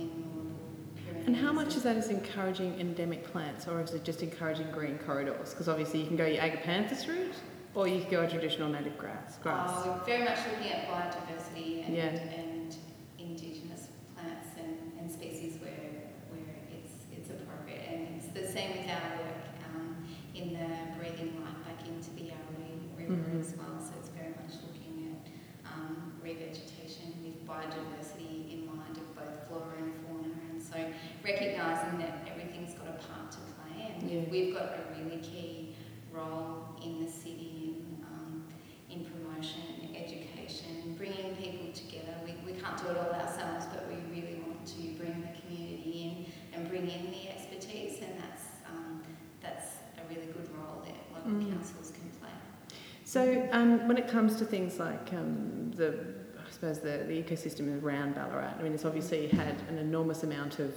and 0.00 0.02
we've 0.02 0.24
got 0.24 0.24
them 0.24 0.24
in 0.24 0.30
Northern 0.34 0.56
Pyrenees. 1.04 1.26
And 1.26 1.36
how 1.36 1.52
much 1.52 1.76
of 1.76 1.82
that 1.84 1.96
is 1.96 2.08
encouraging 2.08 2.78
endemic 2.80 3.24
plants, 3.24 3.66
or 3.68 3.80
is 3.82 3.92
it 3.92 4.04
just 4.04 4.22
encouraging 4.22 4.70
green 4.70 4.98
corridors? 4.98 5.50
Because 5.50 5.68
obviously 5.68 6.00
you 6.00 6.06
can 6.06 6.16
go 6.16 6.26
your 6.26 6.42
agapanthus 6.42 7.06
route, 7.08 7.34
or 7.74 7.88
you 7.88 8.00
can 8.00 8.10
go 8.10 8.22
a 8.22 8.28
traditional 8.28 8.68
native 8.68 8.96
grass. 8.98 9.38
Grass. 9.42 9.70
Uh, 9.70 9.96
we're 9.98 10.04
very 10.06 10.24
much 10.24 10.38
looking 10.50 10.72
at 10.72 10.86
biodiversity 10.88 11.84
and, 11.86 11.96
Yeah. 11.96 12.04
and 12.06 12.76
indigenous 13.18 13.88
plants 14.14 14.48
and, 14.58 14.92
and 15.00 15.10
species 15.10 15.58
where, 15.60 15.72
where 16.30 16.54
it's, 16.70 16.92
it's 17.12 17.30
appropriate. 17.30 17.82
And 17.90 18.08
it's 18.16 18.28
the 18.28 18.46
same 18.46 18.78
with 18.78 18.86
our 18.90 19.16
work 19.18 19.42
um, 19.74 19.96
in 20.34 20.52
the 20.52 20.68
breathing 20.98 21.34
life 21.42 21.58
back 21.66 21.86
into 21.88 22.10
the 22.14 22.30
Yarrowee 22.30 22.78
River 22.96 23.14
Mhm. 23.34 23.40
as 23.40 23.54
well. 23.56 23.74
So 23.82 23.92
it's 23.98 24.10
very 24.10 24.30
much 24.38 24.54
looking 24.62 25.10
at 25.10 25.72
um, 25.74 26.12
revegetation 26.22 27.10
with 27.26 27.42
biodiversity 27.44 28.52
in 28.54 28.66
mind 28.70 28.96
of 28.96 29.16
both 29.16 29.48
flora 29.48 29.74
and 29.82 29.92
fauna. 30.06 30.30
And 30.52 30.62
so 30.62 30.78
recognising 31.24 31.98
that 31.98 32.22
everything's 32.30 32.74
got 32.74 32.86
a 32.88 32.98
part 33.02 33.32
to 33.32 33.38
play 33.58 33.94
and 34.24 34.32
we've 34.32 34.54
got 34.54 34.62
a 34.62 34.80
really 35.02 35.18
key 35.18 35.74
role 36.12 36.64
in 36.82 37.04
the 37.04 37.10
city 37.10 37.74
in, 37.76 38.04
um, 38.04 38.44
in 38.90 39.04
promotion, 39.04 39.90
education, 39.94 40.94
bringing 40.96 41.36
people 41.36 41.70
together. 41.74 42.14
We, 42.24 42.52
we 42.52 42.58
can't 42.58 42.78
do 42.78 42.88
it 42.88 42.96
all 42.96 43.12
ourselves, 43.12 43.66
but 43.72 43.86
we 43.88 43.96
really 44.10 44.40
want 44.46 44.64
to 44.66 44.82
bring 44.96 45.20
the 45.20 45.40
community 45.40 46.26
in 46.54 46.58
and 46.58 46.68
bring 46.68 46.88
in 46.88 47.10
the 47.10 47.28
expertise, 47.30 48.00
and 48.00 48.12
that's 48.18 48.44
um, 48.70 49.02
that's 49.42 49.66
a 49.98 50.08
really 50.08 50.26
good 50.32 50.48
role 50.56 50.82
that 50.84 50.94
local 51.14 51.30
Mm. 51.32 51.50
councils 51.52 51.90
can 51.92 52.08
play. 52.20 52.30
So 53.04 53.48
um, 53.52 53.86
when 53.88 53.96
it 53.98 54.08
comes 54.08 54.36
to 54.36 54.44
things 54.44 54.78
like 54.78 55.12
um, 55.12 55.70
the, 55.76 55.88
I 56.38 56.50
suppose 56.50 56.80
the, 56.80 57.04
the 57.06 57.22
ecosystem 57.22 57.82
around 57.82 58.14
Ballarat, 58.14 58.54
I 58.58 58.62
mean, 58.62 58.72
it's 58.72 58.84
obviously 58.84 59.28
had 59.28 59.56
an 59.68 59.78
enormous 59.78 60.22
amount 60.22 60.58
of 60.58 60.74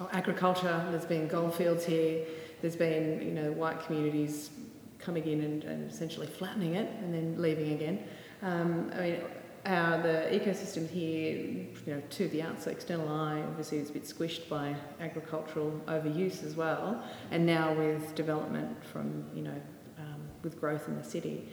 oh, 0.00 0.08
agriculture. 0.12 0.86
There's 0.90 1.04
been 1.04 1.28
goldfields 1.28 1.84
here. 1.84 2.24
There's 2.60 2.76
been, 2.76 3.22
you 3.22 3.32
know, 3.32 3.52
white 3.52 3.84
communities 3.84 4.50
coming 4.98 5.26
in 5.26 5.40
and, 5.40 5.64
and 5.64 5.90
essentially 5.90 6.26
flattening 6.26 6.74
it 6.74 6.90
and 7.00 7.14
then 7.14 7.40
leaving 7.40 7.72
again. 7.72 8.04
Um, 8.42 8.90
I 8.94 9.00
mean, 9.00 9.20
our, 9.66 10.00
the 10.02 10.28
ecosystem 10.30 10.88
here, 10.88 11.36
you 11.86 11.94
know, 11.94 12.02
to 12.10 12.28
the 12.28 12.42
outside 12.42 12.72
external 12.72 13.08
eye, 13.08 13.42
obviously 13.46 13.78
it's 13.78 13.90
a 13.90 13.92
bit 13.92 14.04
squished 14.04 14.48
by 14.48 14.74
agricultural 15.00 15.80
overuse 15.86 16.44
as 16.44 16.56
well. 16.56 17.02
And 17.30 17.46
now 17.46 17.74
with 17.74 18.14
development 18.14 18.84
from, 18.84 19.24
you 19.34 19.42
know, 19.42 19.60
um, 19.98 20.20
with 20.42 20.60
growth 20.60 20.88
in 20.88 20.96
the 20.96 21.04
city. 21.04 21.48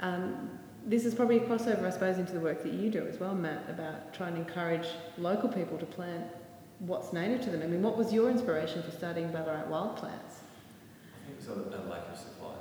Um, 0.00 0.50
this 0.86 1.04
is 1.04 1.14
probably 1.14 1.36
a 1.36 1.40
crossover, 1.40 1.84
I 1.84 1.90
suppose, 1.90 2.18
into 2.18 2.32
the 2.32 2.40
work 2.40 2.62
that 2.62 2.72
you 2.72 2.90
do 2.90 3.06
as 3.06 3.20
well, 3.20 3.34
Matt, 3.34 3.68
about 3.68 4.14
trying 4.14 4.34
to 4.34 4.40
encourage 4.40 4.86
local 5.18 5.48
people 5.48 5.76
to 5.78 5.86
plant 5.86 6.24
what's 6.80 7.12
native 7.12 7.42
to 7.42 7.50
them. 7.50 7.62
I 7.62 7.66
mean, 7.66 7.82
what 7.82 7.96
was 7.96 8.12
your 8.12 8.30
inspiration 8.30 8.82
for 8.82 8.90
starting 8.90 9.30
Ballarat 9.30 9.68
Wild 9.68 9.96
Plants? 9.96 10.40
I 11.12 11.26
think 11.26 11.38
it 11.38 11.48
was 11.48 11.74
a, 11.74 11.88
lack 11.88 12.08
of 12.10 12.18
supply. 12.18 12.54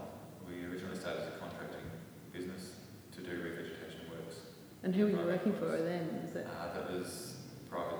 We 0.47 0.65
originally 0.65 0.97
started 0.99 1.23
as 1.23 1.27
a 1.29 1.37
contracting 1.39 1.87
business 2.33 2.75
to 3.15 3.21
do 3.21 3.31
revegetation 3.31 4.11
works. 4.11 4.35
And 4.83 4.93
who 4.93 5.05
were 5.05 5.11
you 5.11 5.25
working 5.25 5.53
for 5.53 5.77
then? 5.77 6.21
Was 6.25 6.35
it? 6.35 6.47
Uh, 6.47 6.73
that 6.73 6.91
was 6.91 7.37
private, 7.69 7.99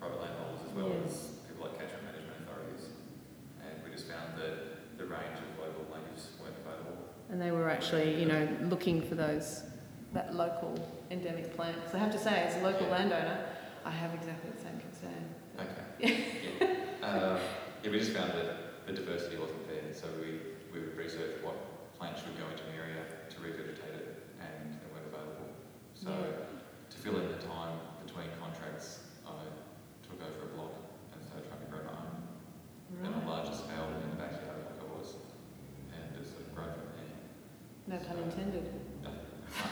private 0.00 0.20
landholders 0.20 0.60
as 0.66 0.72
well 0.74 0.88
Yeah. 0.88 1.04
as 1.06 1.36
people 1.46 1.68
like 1.68 1.78
catchment 1.78 2.04
management 2.04 2.48
authorities. 2.48 2.88
And 3.60 3.84
we 3.84 3.90
just 3.92 4.08
found 4.08 4.40
that 4.40 4.96
the 4.96 5.04
range 5.04 5.36
of 5.36 5.58
local 5.60 5.84
natives 5.92 6.32
weren't 6.40 6.56
available. 6.64 6.96
And 7.28 7.40
they 7.40 7.50
were 7.50 7.68
actually, 7.68 8.18
you 8.18 8.26
know, 8.26 8.48
looking 8.62 9.02
for 9.02 9.16
those 9.16 9.64
that 10.14 10.34
local 10.34 10.76
endemic 11.10 11.54
plant. 11.56 11.76
Because 11.76 11.94
I 11.94 11.98
have 11.98 12.12
to 12.12 12.18
say, 12.18 12.44
as 12.44 12.56
a 12.56 12.64
local 12.64 12.86
landowner, 12.88 13.46
I 13.84 13.90
have 13.90 14.14
exactly 14.14 14.50
the 14.50 14.60
same 14.62 14.78
concern. 14.78 15.34
Yeah. 16.02 16.10
Uh, 17.02 17.36
yeah, 17.82 17.90
we 17.90 17.98
just 17.98 18.12
found 18.12 18.30
that 18.32 18.86
the 18.86 18.92
diversity 18.92 19.36
wasn't 19.36 19.66
there, 19.68 19.82
so 19.92 20.06
we, 20.22 20.38
we 20.72 20.78
would 20.86 20.96
research 20.96 21.42
what 21.42 21.56
plants 21.98 22.22
should 22.22 22.38
go 22.38 22.46
into 22.46 22.62
an 22.70 22.78
area 22.78 23.02
to 23.28 23.36
revegetate 23.42 23.98
it, 23.98 24.22
and 24.38 24.70
they 24.78 24.86
weren't 24.94 25.10
available. 25.10 25.50
So 25.98 26.14
to 26.14 26.96
fill 26.96 27.18
in 27.18 27.26
the 27.26 27.42
time 27.42 27.74
between 28.06 28.28
contracts, 28.40 29.00
I 29.26 29.34
took 30.06 30.22
over 30.22 30.46
a 30.46 30.54
block 30.54 30.70
and 31.12 31.26
started 31.26 31.50
trying 31.50 31.58
to 31.58 31.66
grow 31.74 31.82
my 31.90 31.98
own 31.98 32.22
on 33.02 33.12
a 33.18 33.28
larger 33.28 33.52
scale 33.52 33.90
in 33.90 34.10
the 34.14 34.16
backyard 34.16 34.62
like 34.62 34.78
I 34.78 34.86
was, 34.96 35.18
and 35.90 36.06
it's 36.22 36.30
sort 36.30 36.46
of 36.46 36.54
grown 36.54 36.70
from 36.70 36.86
there. 37.02 37.18
No 37.90 37.98
pun 37.98 38.22
intended. 38.30 38.70
No. 39.02 39.10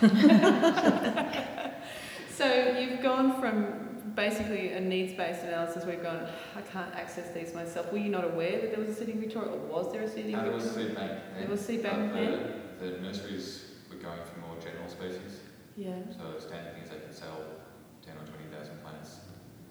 So 2.40 2.46
you've 2.78 3.02
gone 3.02 3.38
from 3.38 3.89
basically 4.14 4.72
a 4.72 4.80
needs-based 4.80 5.42
analysis 5.44 5.84
you've 5.86 6.02
gone, 6.02 6.26
I 6.56 6.60
can't 6.62 6.94
access 6.94 7.32
these 7.34 7.54
myself. 7.54 7.92
Were 7.92 7.98
you 7.98 8.10
not 8.10 8.24
aware 8.24 8.60
that 8.60 8.70
there 8.74 8.80
was 8.80 8.88
a 8.90 8.94
seeding 8.94 9.20
Victoria, 9.20 9.50
or 9.52 9.58
was 9.58 9.92
there 9.92 10.02
a 10.02 10.08
seeding 10.08 10.34
Uh, 10.34 10.42
there 10.42 10.52
Victoria? 10.52 10.76
was 10.76 10.86
seed 10.88 10.94
bank. 10.96 11.12
There 11.38 11.48
was 11.48 11.60
seed 11.60 11.82
but 11.82 11.92
bank 11.92 12.12
then? 12.14 12.52
the, 12.80 12.98
nurseries 13.00 13.72
were 13.90 13.96
going 13.96 14.20
for 14.24 14.40
more 14.40 14.56
general 14.60 14.88
species. 14.88 15.40
Yeah. 15.76 15.96
So 16.16 16.32
the 16.32 16.40
standard 16.40 16.74
thing 16.74 16.82
is 16.84 16.90
they 16.90 16.98
can 17.00 17.12
sell 17.12 17.38
10 18.04 18.16
or 18.16 18.26
20,000 18.26 18.82
plants 18.82 19.20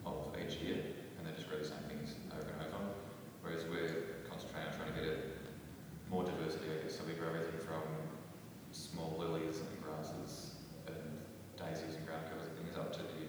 of 0.06 0.34
each 0.42 0.58
year 0.58 0.78
and 1.18 1.28
they 1.28 1.32
just 1.36 1.50
grow 1.50 1.60
the 1.60 1.66
same 1.66 1.84
things 1.90 2.16
over 2.32 2.48
and 2.50 2.62
over. 2.74 2.94
Whereas 3.42 3.66
we're 3.70 4.24
concentrating 4.30 4.72
on 4.72 4.78
trying 4.78 4.94
to 4.94 4.98
get 5.00 5.06
it 5.10 5.38
more 6.10 6.24
diversity, 6.24 6.66
I 6.72 6.82
guess. 6.84 6.98
So 6.98 7.04
we 7.06 7.14
grow 7.14 7.30
everything 7.30 7.60
from 7.62 7.84
small 8.72 9.14
lilies 9.20 9.60
and 9.62 9.70
grasses 9.84 10.56
and 10.88 10.98
daisies 11.58 11.94
and 11.98 12.06
ground 12.06 12.26
covers 12.30 12.48
and 12.50 12.58
things 12.66 12.78
up 12.78 12.94
to 12.94 13.02
the 13.06 13.29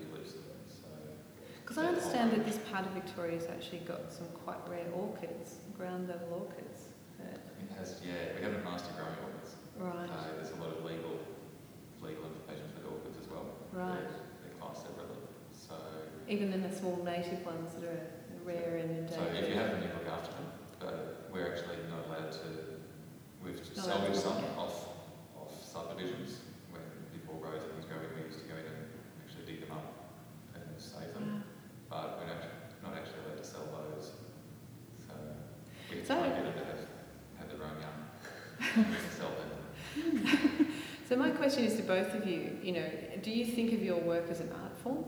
Because 1.70 1.86
I 1.86 1.88
understand 1.94 2.32
that 2.32 2.44
this 2.44 2.58
part 2.66 2.84
of 2.84 2.90
Victoria's 2.98 3.46
actually 3.46 3.86
got 3.86 4.10
some 4.10 4.26
quite 4.42 4.58
rare 4.66 4.90
orchids, 4.90 5.62
ground 5.78 6.08
level 6.08 6.50
orchids. 6.50 6.90
It 7.22 7.70
has, 7.78 8.02
yeah, 8.02 8.34
we 8.34 8.42
haven't 8.42 8.64
master 8.64 8.90
growing 8.98 9.14
orchids. 9.22 9.54
right, 9.78 10.10
Uh, 10.10 10.34
there's 10.34 10.50
a 10.50 10.58
lot 10.58 10.74
of 10.74 10.82
legal 10.82 11.14
legal 12.02 12.26
implications 12.26 12.74
with 12.74 12.90
orchids 12.90 13.22
as 13.22 13.30
well. 13.30 13.46
right. 13.70 14.02
They're, 14.02 14.50
they're 14.50 14.58
classed 14.58 14.82
separately. 14.82 15.22
So, 15.54 15.78
Even 16.26 16.52
in 16.52 16.66
the 16.66 16.74
small 16.74 16.98
native 17.06 17.46
ones 17.46 17.70
that 17.78 17.86
are 17.86 18.02
rare 18.42 18.82
and 18.82 18.90
endangered. 19.06 19.30
so 19.30 19.38
if 19.38 19.46
you 19.48 19.54
have 19.54 19.70
them, 19.70 19.86
you 19.86 19.94
look 19.94 20.10
after 20.10 20.34
them. 20.34 20.50
But 20.82 21.30
we're 21.30 21.54
actually 21.54 21.78
not 21.86 22.02
allowed 22.10 22.32
to. 22.42 22.82
We've 23.46 23.62
salvaged 23.78 24.18
some 24.18 24.42
off 24.58 24.90
off 25.38 25.54
subdivisions 25.62 26.42
when 26.74 26.82
before 27.14 27.38
roads 27.38 27.62
and 27.62 27.78
things 27.78 27.86
go. 27.86 27.94
We 27.94 28.26
used 28.26 28.42
to 28.42 28.48
go 28.50 28.58
in 28.58 28.66
and 28.66 28.90
actually 29.22 29.46
dig 29.46 29.62
them 29.62 29.78
up 29.78 29.86
and 30.58 30.66
save 30.82 31.14
them. 31.14 31.44
But 32.02 32.18
we're 32.18 32.26
not, 32.26 32.42
not 32.82 32.94
actually 32.98 33.20
allowed 33.26 33.38
to 33.38 33.44
sell 33.44 33.66
those. 33.94 34.12
So 35.06 35.14
we 35.90 36.02
So- 36.04 36.14
try 36.14 36.26
and 36.26 36.34
get 36.34 36.44
them 36.44 36.54
to 36.54 36.64
have, 36.70 36.82
have 37.38 37.48
their 37.50 37.66
own 37.66 37.76
young. 37.84 38.86
we 38.90 38.96
sell 39.16 39.32
them. 39.38 40.66
So 41.10 41.16
my 41.16 41.30
question 41.30 41.64
is 41.64 41.74
to 41.74 41.82
both 41.82 42.14
of 42.14 42.24
you, 42.24 42.56
you 42.62 42.70
know, 42.70 42.88
do 43.20 43.32
you 43.32 43.44
think 43.44 43.72
of 43.72 43.82
your 43.82 43.98
work 43.98 44.30
as 44.30 44.38
an 44.38 44.48
art 44.62 44.76
form? 44.78 45.04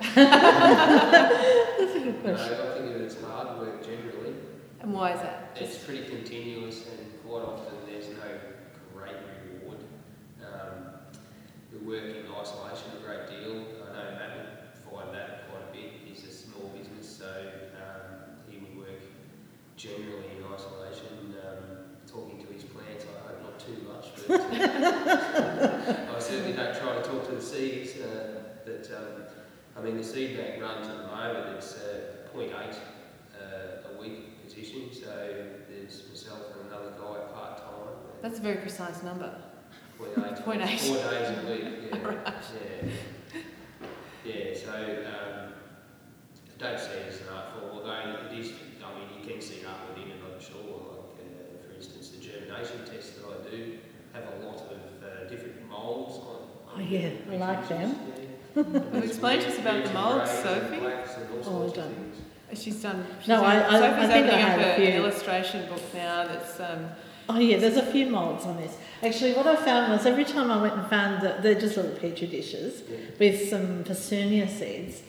No, 2.24 2.32
I 2.32 2.38
think 2.78 2.94
of 2.94 3.00
it 3.00 3.04
as 3.06 3.20
hard 3.22 3.58
work 3.58 3.84
generally. 3.84 4.34
And 4.80 4.92
why 4.94 5.12
is 5.12 5.20
that? 5.20 5.56
It's 5.56 5.78
pretty 5.84 6.08
continuous 6.08 6.86
and 6.88 6.98
quite 7.26 7.42
often 7.42 7.74
there's 7.86 8.08
no 8.08 8.38
great 8.94 9.14
reward. 9.50 9.78
Um, 10.42 10.94
we 11.72 11.78
work 11.86 12.04
in 12.04 12.24
isolation 12.32 12.88
a 12.98 13.04
great 13.04 13.28
deal. 13.28 13.64
I 13.84 13.92
know 13.92 14.10
Matt 14.18 14.55
find 14.96 15.14
that 15.14 15.48
quite 15.50 15.62
a 15.68 15.72
bit. 15.72 15.92
He's 16.04 16.24
a 16.24 16.32
small 16.32 16.68
business, 16.76 17.06
so 17.18 17.28
um, 17.76 18.36
he 18.48 18.58
would 18.58 18.76
work 18.76 19.00
generally 19.76 20.32
in 20.36 20.44
isolation. 20.52 21.34
Um, 21.44 21.84
talking 22.06 22.38
to 22.46 22.52
his 22.52 22.64
plants, 22.64 23.04
I 23.04 23.28
hope 23.28 23.42
not 23.42 23.58
too 23.60 23.78
much, 23.84 24.06
but 24.26 24.40
I 26.16 26.18
certainly 26.18 26.52
don't 26.52 26.74
try 26.78 26.96
to 26.96 27.02
talk 27.02 27.28
to 27.28 27.34
the 27.34 27.42
seeds. 27.42 28.00
Uh, 28.00 28.44
but 28.64 28.88
um, 28.96 29.24
I 29.76 29.82
mean, 29.82 29.98
the 29.98 30.04
seed 30.04 30.38
bank 30.38 30.62
runs 30.62 30.88
at 30.88 30.96
the 30.96 31.06
moment. 31.06 31.56
It's 31.56 31.74
uh, 31.74 32.28
0.8 32.34 32.52
uh, 32.52 33.92
a 33.92 34.00
week 34.00 34.42
position, 34.44 34.88
so 34.92 35.46
there's 35.68 36.04
myself 36.08 36.56
and 36.58 36.70
another 36.70 36.92
guy 36.92 37.32
part 37.34 37.58
time. 37.58 37.66
That's 38.22 38.38
a 38.38 38.42
very 38.42 38.56
precise 38.56 39.02
number. 39.02 39.36
0.8, 40.00 40.42
0.8. 40.42 40.44
four 40.44 40.96
days 40.96 41.38
a 41.38 41.50
week. 41.50 41.90
Yeah, 41.92 41.98
yeah. 42.82 42.90
Yeah 44.26 44.54
so 44.54 44.72
um, 44.72 45.52
I 46.54 46.58
don't 46.58 46.78
see 46.80 46.92
it 46.98 47.08
as 47.08 47.20
an 47.20 47.26
art 47.34 47.46
form, 47.52 47.70
although 47.78 48.16
it 48.30 48.38
is. 48.38 48.52
I 48.82 48.98
mean, 48.98 49.08
you 49.18 49.30
can 49.30 49.40
see 49.42 49.64
art 49.66 49.88
within 49.88 50.10
it. 50.10 50.16
I'm 50.24 50.40
sure. 50.40 50.56
Like 50.62 51.20
uh, 51.20 51.68
for 51.68 51.74
instance, 51.76 52.08
the 52.10 52.18
germination 52.24 52.84
test 52.90 53.16
that 53.16 53.26
I 53.28 53.50
do 53.50 53.78
have 54.14 54.24
a 54.40 54.46
lot 54.46 54.56
of 54.56 54.78
uh, 55.02 55.28
different 55.28 55.68
moulds 55.68 56.16
on. 56.18 56.48
Oh, 56.76 56.80
yeah, 56.80 57.10
I 57.30 57.36
like 57.36 57.68
them. 57.68 57.98
Well, 58.56 59.02
explain 59.02 59.40
to 59.40 59.48
us 59.48 59.58
about 59.58 59.84
the 59.84 59.92
moulds, 59.92 60.30
Sophie. 60.30 60.80
Oh, 61.44 61.58
well 61.60 61.68
done. 61.68 62.12
She's 62.54 62.80
done. 62.82 63.06
She's 63.18 63.28
No, 63.28 63.44
I- 63.44 63.56
done- 63.56 63.74
I- 63.74 63.80
Sophie's 63.80 64.08
I 64.08 64.12
think 64.14 64.26
opening 64.28 64.44
I 64.46 64.52
up 64.54 64.58
have 64.58 64.60
a 64.60 64.72
a- 64.72 64.76
few. 64.76 64.86
an 64.86 64.92
illustration 64.94 65.68
book 65.68 65.82
now 65.92 66.24
that's 66.26 66.58
um, 66.60 66.88
Oh 67.28 67.38
yeah, 67.38 67.56
there's 67.58 67.76
a 67.76 67.86
few 67.86 68.06
moulds 68.06 68.44
on 68.44 68.56
this. 68.56 68.76
Actually, 69.02 69.34
what 69.34 69.46
I 69.46 69.56
found 69.56 69.92
was 69.92 70.06
every 70.06 70.24
time 70.24 70.50
I 70.50 70.60
went 70.62 70.74
and 70.74 70.86
found 70.88 71.22
that 71.22 71.42
they're 71.42 71.58
just 71.60 71.76
little 71.76 71.92
petri 71.92 72.26
dishes 72.28 72.82
Yeah. 72.88 72.96
with 73.18 73.48
some 73.48 73.82
Petunia 73.84 74.48
seeds 74.48 75.02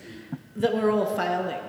that 0.56 0.74
were 0.76 0.90
all 0.92 1.06
failing. 1.06 1.62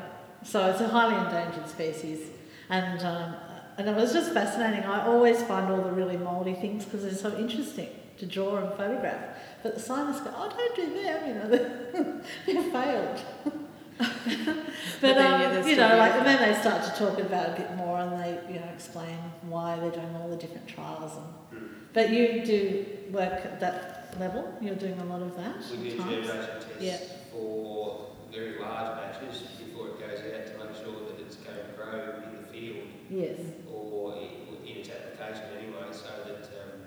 So 0.45 0.67
it's 0.71 0.81
a 0.81 0.89
highly 0.89 1.17
endangered 1.27 1.69
species, 1.69 2.29
and 2.71 3.01
um, 3.05 3.35
and 3.77 3.89
it 3.89 3.95
was 3.95 4.13
just 4.13 4.33
fascinating. 4.33 4.85
I 4.85 5.07
always 5.07 5.43
find 5.43 5.71
all 5.71 5.83
the 5.83 5.93
really 5.93 6.17
mouldy 6.17 6.55
things 6.55 6.85
because 6.85 7.03
they're 7.03 7.13
so 7.31 7.37
interesting 7.39 7.89
to 8.19 8.27
draw 8.27 8.57
and 8.57 8.73
photograph. 8.77 9.37
But 9.63 9.75
the 9.75 9.81
scientists 9.81 10.21
go, 10.23 10.33
"Oh, 10.35 10.49
don't 10.49 10.77
do 10.77 11.03
them," 11.03 11.29
you 11.29 11.35
know, 11.35 12.21
they're 12.47 12.71
failed. 12.73 13.21
but 15.01 15.15
then, 15.15 15.59
um, 15.63 15.69
you 15.69 15.77
know, 15.77 15.97
like 15.97 16.13
and 16.15 16.27
then 16.27 16.53
they 16.53 16.59
start 16.61 16.85
to 16.85 16.91
talk 16.99 17.19
about 17.19 17.51
it 17.51 17.59
a 17.59 17.63
bit 17.63 17.77
more, 17.77 17.99
and 17.99 18.13
they 18.13 18.53
you 18.53 18.61
know 18.61 18.67
explain 18.73 19.19
why 19.49 19.79
they're 19.81 19.91
doing 19.91 20.15
all 20.17 20.29
the 20.29 20.37
different 20.37 20.69
trials. 20.69 21.13
And 21.53 21.69
but 21.93 22.11
you 22.11 22.45
do 22.45 22.87
work 23.11 23.45
at 23.45 23.59
that 23.61 24.15
level. 24.21 24.55
You're 24.61 24.77
doing 24.77 24.99
a 25.01 25.05
lot 25.05 25.23
of 25.23 25.37
that. 25.37 25.57
We 25.71 25.91
do 25.91 25.95
at 25.95 25.99
times. 25.99 26.27
germination 26.27 26.37
tests 26.37 26.67
Yeah. 26.81 26.99
for 27.33 28.07
very 28.33 28.59
large 28.61 28.99
batches 28.99 29.43
before 29.59 29.89
it 29.89 29.99
goes 30.01 30.21
out 30.21 30.47
to 30.47 30.65
make 30.65 30.77
sure 30.77 30.95
that 31.09 31.21
it's 31.25 31.37
going 31.37 31.57
to 31.57 31.73
grow 31.77 32.23
in 32.23 32.43
the 32.43 32.49
field 32.53 32.87
Yes. 33.11 33.39
or 33.73 34.15
in, 34.17 34.67
in 34.69 34.77
its 34.79 34.91
application 34.91 35.45
anyway, 35.59 35.89
so 35.91 36.09
that, 36.27 36.45
um, 36.61 36.81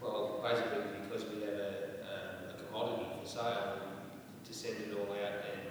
well, 0.00 0.40
basically 0.42 0.82
because 1.08 1.24
we 1.30 1.40
have 1.42 1.54
a, 1.54 1.72
um, 2.02 2.50
a 2.50 2.54
commodity 2.66 3.06
for 3.22 3.26
sale, 3.28 3.78
to 4.44 4.52
send 4.52 4.76
it 4.78 4.96
all 4.98 5.12
out 5.14 5.46
and 5.46 5.62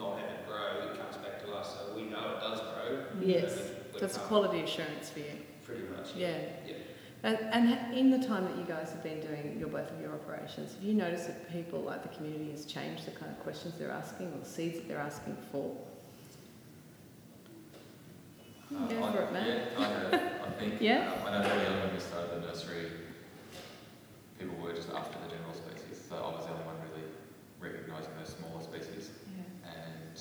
not 0.00 0.18
have 0.18 0.30
it 0.30 0.46
grow, 0.48 0.90
it 0.90 0.98
comes 0.98 1.16
back 1.18 1.44
to 1.44 1.52
us, 1.52 1.74
so 1.76 1.94
we 1.94 2.02
know 2.04 2.36
it 2.36 2.40
does 2.40 2.60
grow. 2.60 3.04
Yes. 3.20 3.54
so 3.54 3.62
we- 3.62 3.70
we're 3.94 4.00
that's 4.00 4.16
a 4.16 4.20
quality 4.20 4.60
assurance 4.60 5.10
for 5.10 5.18
you. 5.20 5.32
Pretty 5.64 5.82
much. 5.94 6.14
Yeah. 6.16 6.38
Yeah. 6.66 6.74
And, 7.22 7.36
and 7.52 7.94
in 7.94 8.10
the 8.10 8.26
time 8.26 8.44
that 8.44 8.56
you 8.56 8.64
guys 8.64 8.90
have 8.92 9.02
been 9.02 9.20
doing 9.20 9.56
your 9.58 9.68
both 9.68 9.90
of 9.90 10.00
your 10.00 10.14
operations, 10.14 10.72
have 10.74 10.82
you 10.82 10.94
noticed 10.94 11.26
that 11.26 11.52
people, 11.52 11.80
like 11.82 12.02
the 12.02 12.08
community, 12.16 12.50
has 12.50 12.64
changed 12.64 13.04
the 13.04 13.10
kind 13.10 13.30
of 13.30 13.38
questions 13.40 13.74
they're 13.78 13.90
asking 13.90 14.28
or 14.32 14.38
the 14.38 14.48
seeds 14.48 14.76
that 14.78 14.88
they're 14.88 14.98
asking 14.98 15.36
for? 15.52 15.76
Uh, 18.74 18.86
Go 18.86 19.04
I- 19.04 19.12
for 19.12 19.18
it, 19.22 19.32
Matt. 19.32 19.46
Yeah, 19.46 19.78
I 19.78 19.82
have. 19.84 20.14
I 20.14 20.50
think. 20.58 20.74
Yeah? 20.80 21.12
Um, 21.12 21.26
I 21.34 21.42
know 21.42 21.48
early 21.50 21.66
on 21.66 21.80
when 21.80 21.94
we 21.94 22.00
started 22.00 22.30
the 22.42 22.46
nursery, 22.46 22.86
people 24.38 24.56
were 24.62 24.72
just 24.72 24.90
after 24.90 25.18
the 25.24 25.28
general 25.34 25.52
species. 25.54 26.00
So 26.08 26.16
I 26.16 26.20
was 26.36 26.46
the 26.46 26.52
only 26.52 26.64
one 26.64 26.76
really 26.88 27.06
recognising 27.60 28.12
those 28.18 28.34
smaller 28.38 28.62
species. 28.62 28.99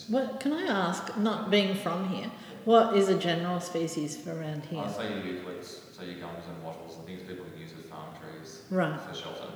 And 0.09 0.15
What 0.15 0.39
can 0.39 0.53
I 0.53 0.63
ask? 0.63 1.15
Not 1.17 1.51
being 1.51 1.75
from 1.75 2.09
here, 2.09 2.29
what 2.65 2.95
is 2.95 3.09
a 3.09 3.17
general 3.17 3.59
species 3.59 4.17
for 4.17 4.31
around 4.31 4.65
here? 4.65 4.79
I'll 4.79 4.89
say 4.93 5.09
your 5.09 5.21
eucalypts, 5.23 5.95
so 5.95 6.03
your 6.03 6.15
gums 6.19 6.45
and 6.47 6.63
wattles 6.63 6.97
and 6.97 7.05
things 7.05 7.21
people 7.27 7.45
can 7.45 7.59
use 7.59 7.71
as 7.77 7.85
farm 7.85 8.09
trees 8.21 8.61
Right. 8.69 8.99
for 8.99 9.13
shelter. 9.13 9.47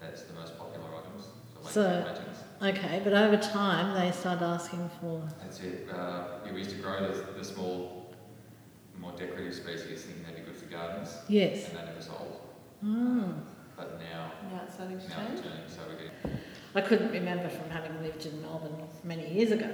That's 0.00 0.22
the 0.22 0.34
most 0.34 0.56
popular 0.58 0.86
items. 0.96 1.26
So, 1.64 1.70
So- 1.70 1.82
like 1.82 2.04
plantings. 2.04 2.38
Okay, 2.60 3.00
but 3.04 3.12
over 3.12 3.36
time 3.36 3.94
they 3.94 4.10
start 4.12 4.40
asking 4.42 4.90
for. 5.00 5.22
That's 5.40 5.60
it. 5.60 5.88
Uh, 5.92 6.24
yeah, 6.44 6.52
we 6.52 6.58
used 6.58 6.70
to 6.70 6.76
grow 6.76 7.12
the, 7.12 7.32
the 7.38 7.44
small, 7.44 8.12
more 8.98 9.12
decorative 9.12 9.54
species, 9.54 10.02
thinking 10.04 10.24
they'd 10.24 10.36
be 10.36 10.42
good 10.42 10.56
for 10.56 10.66
gardens, 10.66 11.16
Yes. 11.28 11.68
and 11.68 11.78
they 11.78 11.84
never 11.84 12.02
sold. 12.02 12.40
Mm. 12.84 13.34
but 13.76 13.98
now, 14.00 14.32
Now 14.52 14.62
it's 14.64 14.74
starting 14.74 14.98
to 15.00 15.08
now 15.08 15.16
change. 15.16 15.38
it's 15.38 15.42
turning, 15.42 15.68
so 15.68 15.80
we're 15.88 15.94
getting 15.94 16.40
I 16.78 16.80
couldn't 16.82 17.10
remember 17.10 17.48
from 17.48 17.68
having 17.70 18.00
lived 18.02 18.24
in 18.24 18.40
Melbourne 18.40 18.76
many 19.02 19.28
years 19.34 19.50
ago. 19.50 19.68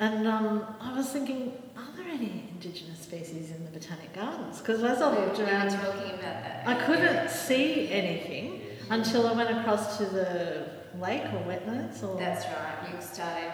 And 0.00 0.26
um, 0.26 0.66
I 0.80 0.96
was 0.96 1.08
thinking, 1.10 1.52
are 1.76 1.86
there 1.96 2.08
any 2.12 2.48
Indigenous 2.52 2.98
species 2.98 3.52
in 3.52 3.64
the 3.64 3.70
Botanic 3.70 4.12
Gardens? 4.12 4.58
Because 4.58 4.82
as 4.82 5.00
I 5.00 5.10
looked 5.24 5.38
around, 5.38 5.70
talking 5.70 6.10
about 6.18 6.42
that. 6.42 6.64
I 6.66 6.74
couldn't 6.84 7.30
see 7.30 7.88
anything 7.92 8.60
until 8.90 9.28
I 9.28 9.32
went 9.34 9.56
across 9.56 9.98
to 9.98 10.04
the 10.06 10.68
lake 10.98 11.22
or 11.32 11.40
wetlands 11.50 12.02
or. 12.02 12.18
That's 12.18 12.44
right. 12.46 12.90
You've 12.92 13.04
started 13.04 13.52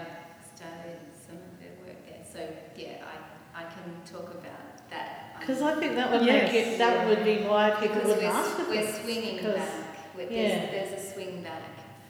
started 0.57 0.97
some 1.27 1.37
of 1.37 1.53
the 1.61 1.69
work 1.87 2.01
there. 2.07 2.25
So 2.33 2.41
yeah, 2.75 3.05
I 3.13 3.61
I 3.61 3.65
can 3.65 4.01
talk 4.11 4.31
about 4.33 4.89
that. 4.89 5.37
Because 5.41 5.61
I 5.61 5.75
think 5.79 5.95
that 5.97 6.11
would 6.11 6.25
Yes. 6.25 6.53
make 6.53 6.55
it, 6.67 6.79
that 6.79 7.07
would 7.07 7.23
be 7.23 7.39
why 7.47 7.71
people 7.73 7.97
because 7.97 8.09
would 8.09 8.19
we're, 8.19 8.25
ask 8.31 8.59
we're 8.59 8.65
things, 8.83 8.99
swinging 9.03 9.39
'cause- 9.45 9.55
back. 9.57 10.17
We're, 10.17 10.31
Yeah. 10.31 10.49
there's, 10.71 10.91
there's 10.91 11.01
a 11.05 11.13
swing 11.13 11.43
back. 11.43 11.63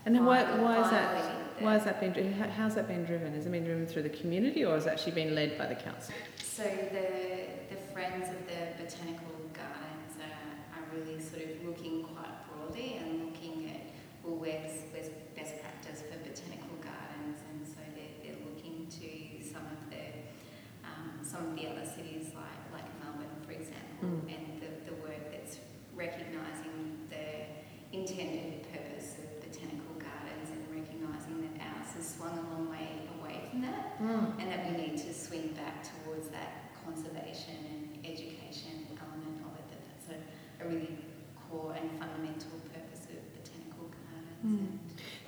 And 0.09 0.16
then 0.16 0.25
why, 0.25 0.42
why 0.57 0.81
is 0.83 0.90
that? 0.90 1.61
Why 1.61 1.75
has 1.75 1.85
that 1.85 2.01
been? 2.01 2.12
dri- 2.14 2.33
How's 2.57 2.75
that 2.77 2.88
been 2.88 3.05
driven? 3.05 3.35
Has 3.35 3.44
it 3.44 3.53
been 3.53 3.64
driven 3.64 3.87
through 3.87 4.05
the 4.05 4.09
community, 4.21 4.64
or 4.64 4.73
has 4.73 4.87
it 4.87 4.88
actually 4.88 5.12
been 5.12 5.35
led 5.35 5.59
by 5.59 5.66
the 5.66 5.75
council? 5.75 6.14
So 6.42 6.62
the 6.64 7.44
the 7.68 7.77
friends 7.92 8.25
of 8.33 8.40
the 8.49 8.73
botanical 8.83 9.37
gardens 9.53 10.16
are, 10.16 10.81
are 10.81 10.85
really 10.97 11.21
sort 11.21 11.42
of 11.44 11.51
looking 11.62 12.05
quite 12.05 12.33
broadly 12.49 12.97
and 13.05 13.27
looking 13.27 13.68
at 13.68 13.83
well 14.25 14.37
where's 14.40 14.81
where's 14.97 15.11
best 15.37 15.61
practice 15.61 16.01
for 16.09 16.16
botanical 16.25 16.73
gardens 16.81 17.37
and 17.53 17.68
so 17.68 17.85
they're, 17.92 18.16
they're 18.25 18.40
looking 18.49 18.88
to 18.88 19.44
some 19.44 19.68
of 19.68 19.92
the 19.92 20.25
um, 20.88 21.21
some 21.21 21.53
of 21.53 21.53
the 21.53 21.68
other 21.68 21.85
cities 21.85 22.33
like 22.33 22.57
like 22.73 22.88
Melbourne 23.05 23.29
for 23.44 23.53
example 23.53 23.85
Mm. 24.01 24.25
and 24.33 24.62
the, 24.64 24.71
the 24.88 24.97
work 25.05 25.21
that's 25.31 25.59
recognising 25.92 26.97
the 27.12 27.44
intended 27.90 28.62
purpose 28.71 29.18
of 29.18 29.27
botanical 29.42 29.90
gardens 29.99 30.55
and 30.55 30.62
recognising 30.71 31.42
that 31.42 31.66
ours 31.66 31.90
has 31.99 32.14
swung 32.14 32.31
a 32.38 32.44
long 32.55 32.71
way 32.71 33.03
away 33.18 33.42
from 33.51 33.62
that 33.62 33.99
Mm. 33.99 34.38
and 34.38 34.47
that 34.53 34.71
we 34.71 34.77
need 34.87 34.97
to 34.99 35.11
swing 35.12 35.51
back 35.79 36.05
towards 36.05 36.29
that 36.29 36.73
conservation 36.85 37.55
and 37.71 38.07
education 38.07 38.87
element 39.01 39.43
of 39.47 39.59
it, 39.59 39.69
that 39.71 39.81
that's 39.88 40.09
a, 40.11 40.64
a 40.64 40.69
really 40.69 40.99
core 41.51 41.75
and 41.81 41.91
fundamental 41.99 42.51
purpose 42.73 43.07
of 43.11 43.21
botanical 43.35 43.91
gardens. 43.91 44.62
Mm. 44.62 44.79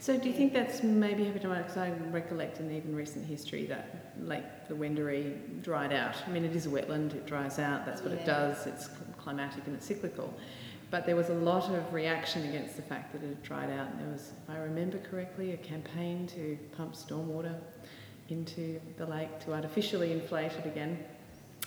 So 0.00 0.16
do 0.18 0.28
you 0.28 0.34
think 0.34 0.52
that's 0.52 0.82
maybe 0.82 1.24
having 1.24 1.42
to 1.42 1.48
because 1.48 1.76
I 1.76 1.90
recollect 2.10 2.60
in 2.60 2.74
even 2.74 2.96
recent 2.96 3.26
history 3.26 3.66
that 3.66 4.14
Lake 4.20 4.44
the 4.68 4.74
Wendouree 4.74 5.62
dried 5.62 5.92
out. 5.92 6.16
I 6.26 6.30
mean, 6.30 6.44
it 6.44 6.56
is 6.56 6.66
a 6.66 6.70
wetland; 6.70 7.14
it 7.14 7.26
dries 7.26 7.58
out. 7.58 7.84
That's 7.84 8.02
what 8.02 8.12
it 8.12 8.24
does. 8.24 8.66
It's 8.66 8.88
climatic 9.18 9.66
and 9.66 9.76
it's 9.76 9.86
cyclical. 9.86 10.32
But 10.90 11.06
there 11.06 11.16
was 11.16 11.28
a 11.28 11.34
lot 11.34 11.72
of 11.72 11.92
reaction 11.92 12.48
against 12.48 12.74
the 12.74 12.82
fact 12.82 13.12
that 13.12 13.22
it 13.22 13.28
had 13.28 13.42
dried 13.42 13.70
out. 13.70 13.90
And 13.92 14.00
there 14.00 14.10
was, 14.10 14.32
if 14.42 14.50
I 14.50 14.58
remember 14.58 14.98
correctly, 14.98 15.52
a 15.52 15.56
campaign 15.56 16.26
to 16.28 16.58
pump 16.76 16.94
stormwater 16.94 17.54
into 18.30 18.80
the 18.96 19.06
lake 19.06 19.40
to 19.40 19.52
artificially 19.52 20.12
inflate 20.12 20.52
it 20.52 20.66
again. 20.66 20.98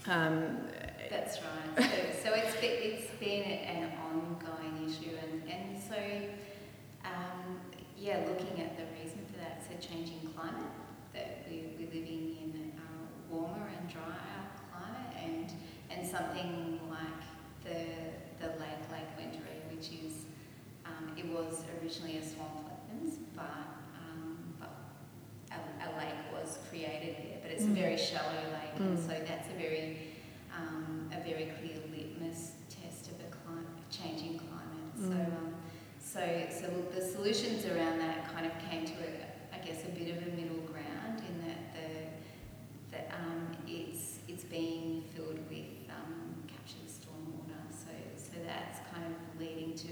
Um, 0.07 0.67
That's 1.09 1.39
right. 1.39 1.85
So, 2.23 2.29
so 2.29 2.33
it's, 2.33 2.55
been, 2.57 2.77
it's 2.81 3.11
been 3.19 3.43
an 3.43 3.91
ongoing 4.11 4.89
issue, 4.89 5.15
and, 5.21 5.49
and 5.49 5.81
so, 5.81 5.95
um, 7.05 7.59
yeah, 7.97 8.25
looking 8.27 8.61
at 8.61 8.77
the 8.77 8.83
reason 9.01 9.19
for 9.31 9.39
that, 9.39 9.61
it's 9.61 9.85
a 9.85 9.87
changing 9.87 10.29
climate, 10.35 10.71
that 11.13 11.45
we, 11.49 11.73
we're 11.77 11.87
living 11.87 12.37
in 12.43 12.71
a 12.77 13.33
warmer 13.33 13.69
and 13.79 13.89
drier 13.89 14.41
climate, 14.71 15.13
and, 15.23 15.53
and 15.89 16.07
something 16.07 16.79
like 16.89 17.23
the, 17.63 17.85
the 18.41 18.49
lake, 18.59 18.83
Lake 18.91 19.11
Wendouree, 19.17 19.75
which 19.75 19.89
is, 20.03 20.25
um, 20.85 21.11
it 21.17 21.25
was 21.27 21.63
originally 21.81 22.17
a 22.17 22.25
swamp 22.25 22.67
wetlands, 22.67 23.17
but, 23.35 23.43
um, 23.43 23.53
but 23.63 23.82
a, 25.55 25.87
a 25.87 25.89
lake 25.99 26.21
was 26.33 26.59
created 26.69 27.15
there, 27.17 27.37
but 27.41 27.51
it's 27.51 27.65
a 27.65 27.67
Mm. 27.67 27.75
very 27.83 27.97
shallow 27.97 28.43
lake, 28.57 28.75
and 28.79 28.97
Mm. 28.97 29.01
so 29.07 29.13
that's 29.27 29.47
a 29.49 29.57
very 29.65 29.97
um, 30.55 31.09
a 31.11 31.19
very 31.29 31.45
clear 31.57 31.77
litmus 31.95 32.51
test 32.69 33.07
of 33.11 33.17
a 33.25 33.29
climate, 33.41 33.65
changing 33.89 34.37
climate. 34.37 34.93
So, 34.95 35.15
Mm. 35.17 35.37
um, 35.37 35.55
so, 35.99 36.21
so 36.59 36.67
the 36.95 37.01
solutions 37.01 37.65
around 37.65 37.97
that 37.99 38.31
kind 38.33 38.45
of 38.45 38.53
came 38.69 38.85
to, 38.85 38.93
a, 38.93 39.55
I 39.55 39.59
guess, 39.65 39.83
a 39.85 39.89
bit 39.99 40.09
of 40.15 40.21
a 40.27 40.29
middle 40.39 40.61
ground 40.71 41.21
in 41.27 41.35
that 41.47 41.61
the 41.75 41.87
that 42.91 43.05
um, 43.19 43.41
it's 43.67 44.19
it's 44.27 44.43
being 44.43 45.03
filled 45.15 45.39
with 45.49 45.71
um, 45.89 46.43
captured 46.47 46.87
stormwater. 46.97 47.63
So, 47.71 47.89
so 48.15 48.33
that's 48.45 48.77
kind 48.93 49.03
of 49.09 49.13
leading 49.41 49.73
to 49.83 49.87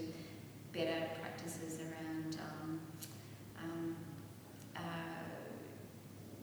better 0.78 1.00
practices 1.20 1.80
around 1.86 2.38
um, 2.48 2.80
um, 3.64 3.96
uh, 4.76 5.24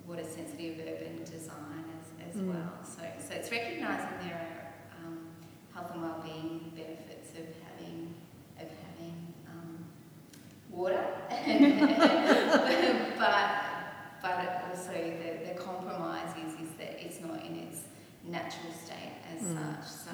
water 0.07 0.25
sensitive 0.25 0.79
urban 0.81 1.23
design 1.25 1.85
as, 2.01 2.07
as 2.29 2.43
Mm. 2.43 2.49
well. 2.49 2.73
So, 2.85 3.03
so 3.27 3.35
it's 3.35 3.51
recognising 3.51 4.19
there 4.27 4.41
are 4.47 5.07
um, 5.07 5.19
health 5.75 5.91
and 5.95 6.03
wellbeing 6.03 6.73
benefits 6.75 7.31
of 7.41 7.47
having 7.65 8.15
of 8.61 8.69
having 8.85 9.17
um, 9.53 9.85
water, 10.71 11.05
but 13.19 13.65
but 14.21 14.65
also 14.69 14.93
the, 14.93 15.49
the 15.49 15.55
compromise 15.61 16.31
is, 16.45 16.53
is 16.69 16.75
that 16.77 16.99
it's 17.05 17.21
not 17.21 17.45
in 17.45 17.55
its 17.57 17.81
natural 18.25 18.73
state 18.73 19.15
as 19.35 19.43
Mm. 19.43 19.55
such. 19.55 19.87
So 19.89 20.11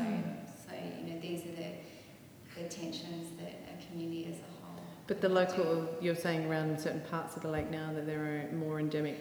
so 0.66 0.72
you 0.74 1.14
know 1.14 1.20
these 1.20 1.40
are 1.46 1.56
the 1.56 1.70
the 2.56 2.68
tensions 2.68 3.28
that 3.38 3.54
a 3.72 3.86
community 3.86 4.26
as 4.30 4.38
a 4.38 4.50
whole. 4.60 4.84
But 5.06 5.13
the 5.24 5.28
local, 5.30 5.88
you're 6.02 6.14
saying 6.14 6.44
around 6.44 6.78
certain 6.78 7.00
parts 7.10 7.34
of 7.34 7.40
the 7.40 7.48
lake 7.48 7.70
now 7.70 7.90
that 7.94 8.06
there 8.06 8.20
are 8.20 8.54
more 8.54 8.78
endemic 8.78 9.18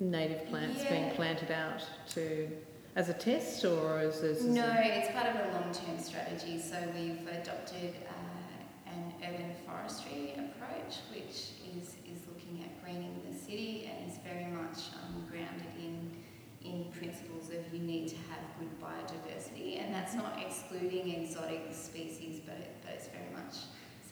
native 0.00 0.44
plants 0.48 0.82
being 0.90 1.12
planted 1.12 1.52
out 1.52 1.80
to 2.08 2.50
as 2.96 3.08
a 3.08 3.12
test, 3.12 3.64
or 3.64 4.00
as, 4.00 4.16
as, 4.24 4.38
as 4.38 4.44
No, 4.46 4.64
a, 4.64 4.98
it's 4.98 5.12
part 5.12 5.28
of 5.28 5.36
a 5.36 5.52
long-term 5.54 6.00
strategy. 6.00 6.58
So 6.58 6.74
we've 6.92 7.24
adopted 7.28 7.94
uh, 8.08 8.90
an 8.90 9.14
urban 9.22 9.54
forestry 9.64 10.34
approach, 10.34 10.98
which 11.14 11.54
is, 11.70 11.94
is 12.10 12.26
looking 12.26 12.64
at 12.64 12.82
greening 12.82 13.22
the 13.30 13.38
city 13.38 13.88
and 13.88 14.10
is 14.10 14.18
very 14.18 14.46
much 14.46 14.90
um, 14.98 15.24
grounded 15.30 15.70
in 15.78 16.18
in 16.64 16.86
principles 16.98 17.50
of 17.50 17.72
you 17.72 17.78
need 17.78 18.08
to 18.08 18.16
have 18.28 18.42
good 18.58 18.68
biodiversity, 18.82 19.80
and 19.80 19.94
that's 19.94 20.14
not 20.14 20.36
excluding 20.44 21.08
exotic 21.22 21.62
species, 21.70 22.40
but 22.44 22.56
it, 22.56 22.74
but 22.84 22.94
it's 22.94 23.06
very 23.06 23.30
much 23.32 23.54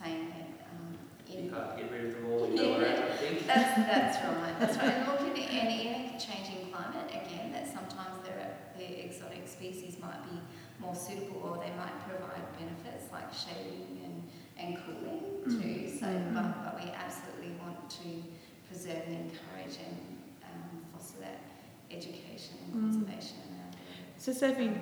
saying 0.01 0.29
that 0.29 0.69
um, 0.71 0.97
You 1.29 1.39
in 1.41 1.51
can't 1.51 1.77
get 1.77 1.91
rid 1.91 2.07
of 2.07 2.15
them 2.15 2.31
all 2.31 2.45
in 2.45 2.57
Ballarat, 2.57 3.03
I 3.03 3.17
think. 3.17 3.47
That's 3.85 4.19
right. 4.25 4.55
That's 4.59 4.77
right. 4.79 4.95
And 4.95 5.07
look, 5.07 5.21
in, 5.21 5.37
in, 5.37 5.67
in 5.67 6.15
a 6.15 6.19
changing 6.19 6.71
climate, 6.73 7.09
again, 7.11 7.53
that 7.53 7.67
sometimes 7.67 8.17
there 8.25 8.37
are, 8.41 8.79
the 8.79 9.05
exotic 9.05 9.47
species 9.49 9.97
might 10.01 10.23
be 10.31 10.39
more 10.81 10.95
suitable, 10.95 11.41
or 11.45 11.57
they 11.63 11.73
might 11.77 11.97
provide 12.09 12.45
benefits 12.59 13.13
like 13.13 13.33
shading 13.33 14.01
and, 14.05 14.17
and 14.59 14.79
cooling 14.85 15.21
too. 15.45 15.89
So, 15.99 16.07
Mm. 16.07 16.35
but, 16.35 16.65
but 16.65 16.85
we 16.85 16.91
absolutely 16.93 17.53
want 17.61 17.89
to 17.91 18.23
preserve 18.69 19.03
and 19.07 19.31
encourage 19.31 19.79
and 19.85 19.97
um, 20.45 20.81
foster 20.93 21.21
that 21.21 21.41
education 21.91 22.57
and 22.73 22.75
Mm. 22.75 23.07
conservation. 23.07 23.37
So, 24.19 24.33
Sophie, 24.33 24.73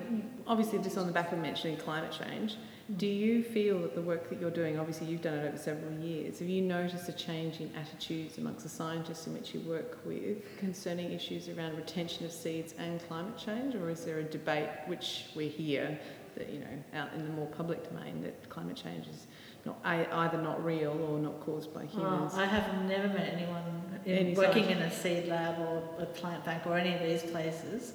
obviously, 0.47 0.79
just 0.79 0.97
on 0.97 1.07
the 1.07 1.11
back 1.11 1.31
of 1.33 1.39
mentioning 1.39 1.75
climate 1.77 2.11
change, 2.11 2.55
do 2.97 3.07
you 3.07 3.43
feel 3.43 3.79
that 3.81 3.95
the 3.95 4.01
work 4.01 4.29
that 4.29 4.39
you're 4.39 4.51
doing, 4.51 4.77
obviously, 4.77 5.07
you've 5.07 5.23
done 5.23 5.33
it 5.33 5.47
over 5.47 5.57
several 5.57 5.91
years, 5.99 6.37
have 6.37 6.47
you 6.47 6.61
noticed 6.61 7.09
a 7.09 7.13
change 7.13 7.59
in 7.59 7.73
attitudes 7.75 8.37
amongst 8.37 8.63
the 8.63 8.69
scientists 8.69 9.25
in 9.25 9.33
which 9.33 9.55
you 9.55 9.61
work 9.61 9.97
with 10.05 10.37
concerning 10.59 11.11
issues 11.11 11.49
around 11.49 11.75
retention 11.75 12.25
of 12.25 12.31
seeds 12.31 12.75
and 12.77 13.05
climate 13.07 13.37
change, 13.37 13.73
or 13.73 13.89
is 13.89 14.05
there 14.05 14.19
a 14.19 14.23
debate 14.23 14.69
which 14.85 15.25
we 15.35 15.47
hear 15.47 15.99
that 16.35 16.49
you 16.49 16.59
know 16.59 16.83
out 16.93 17.11
in 17.13 17.23
the 17.23 17.31
more 17.31 17.47
public 17.47 17.89
domain 17.89 18.21
that 18.21 18.49
climate 18.49 18.75
change 18.75 19.07
is 19.07 19.25
not 19.65 19.77
either 19.83 20.37
not 20.37 20.63
real 20.63 20.91
or 21.09 21.17
not 21.17 21.39
caused 21.39 21.73
by 21.73 21.81
oh, 21.81 21.87
humans? 21.87 22.33
Well, 22.33 22.41
I 22.43 22.45
have 22.45 22.83
never 22.85 23.07
met 23.07 23.33
anyone 23.33 23.63
in, 24.05 24.15
Any 24.15 24.35
working 24.35 24.69
in 24.69 24.77
a 24.77 24.91
seed 24.91 25.27
lab 25.27 25.59
or 25.59 25.81
a 25.97 26.05
plant 26.05 26.45
bank 26.45 26.67
or 26.67 26.77
any 26.77 26.93
of 26.93 27.01
these 27.01 27.23
places 27.31 27.93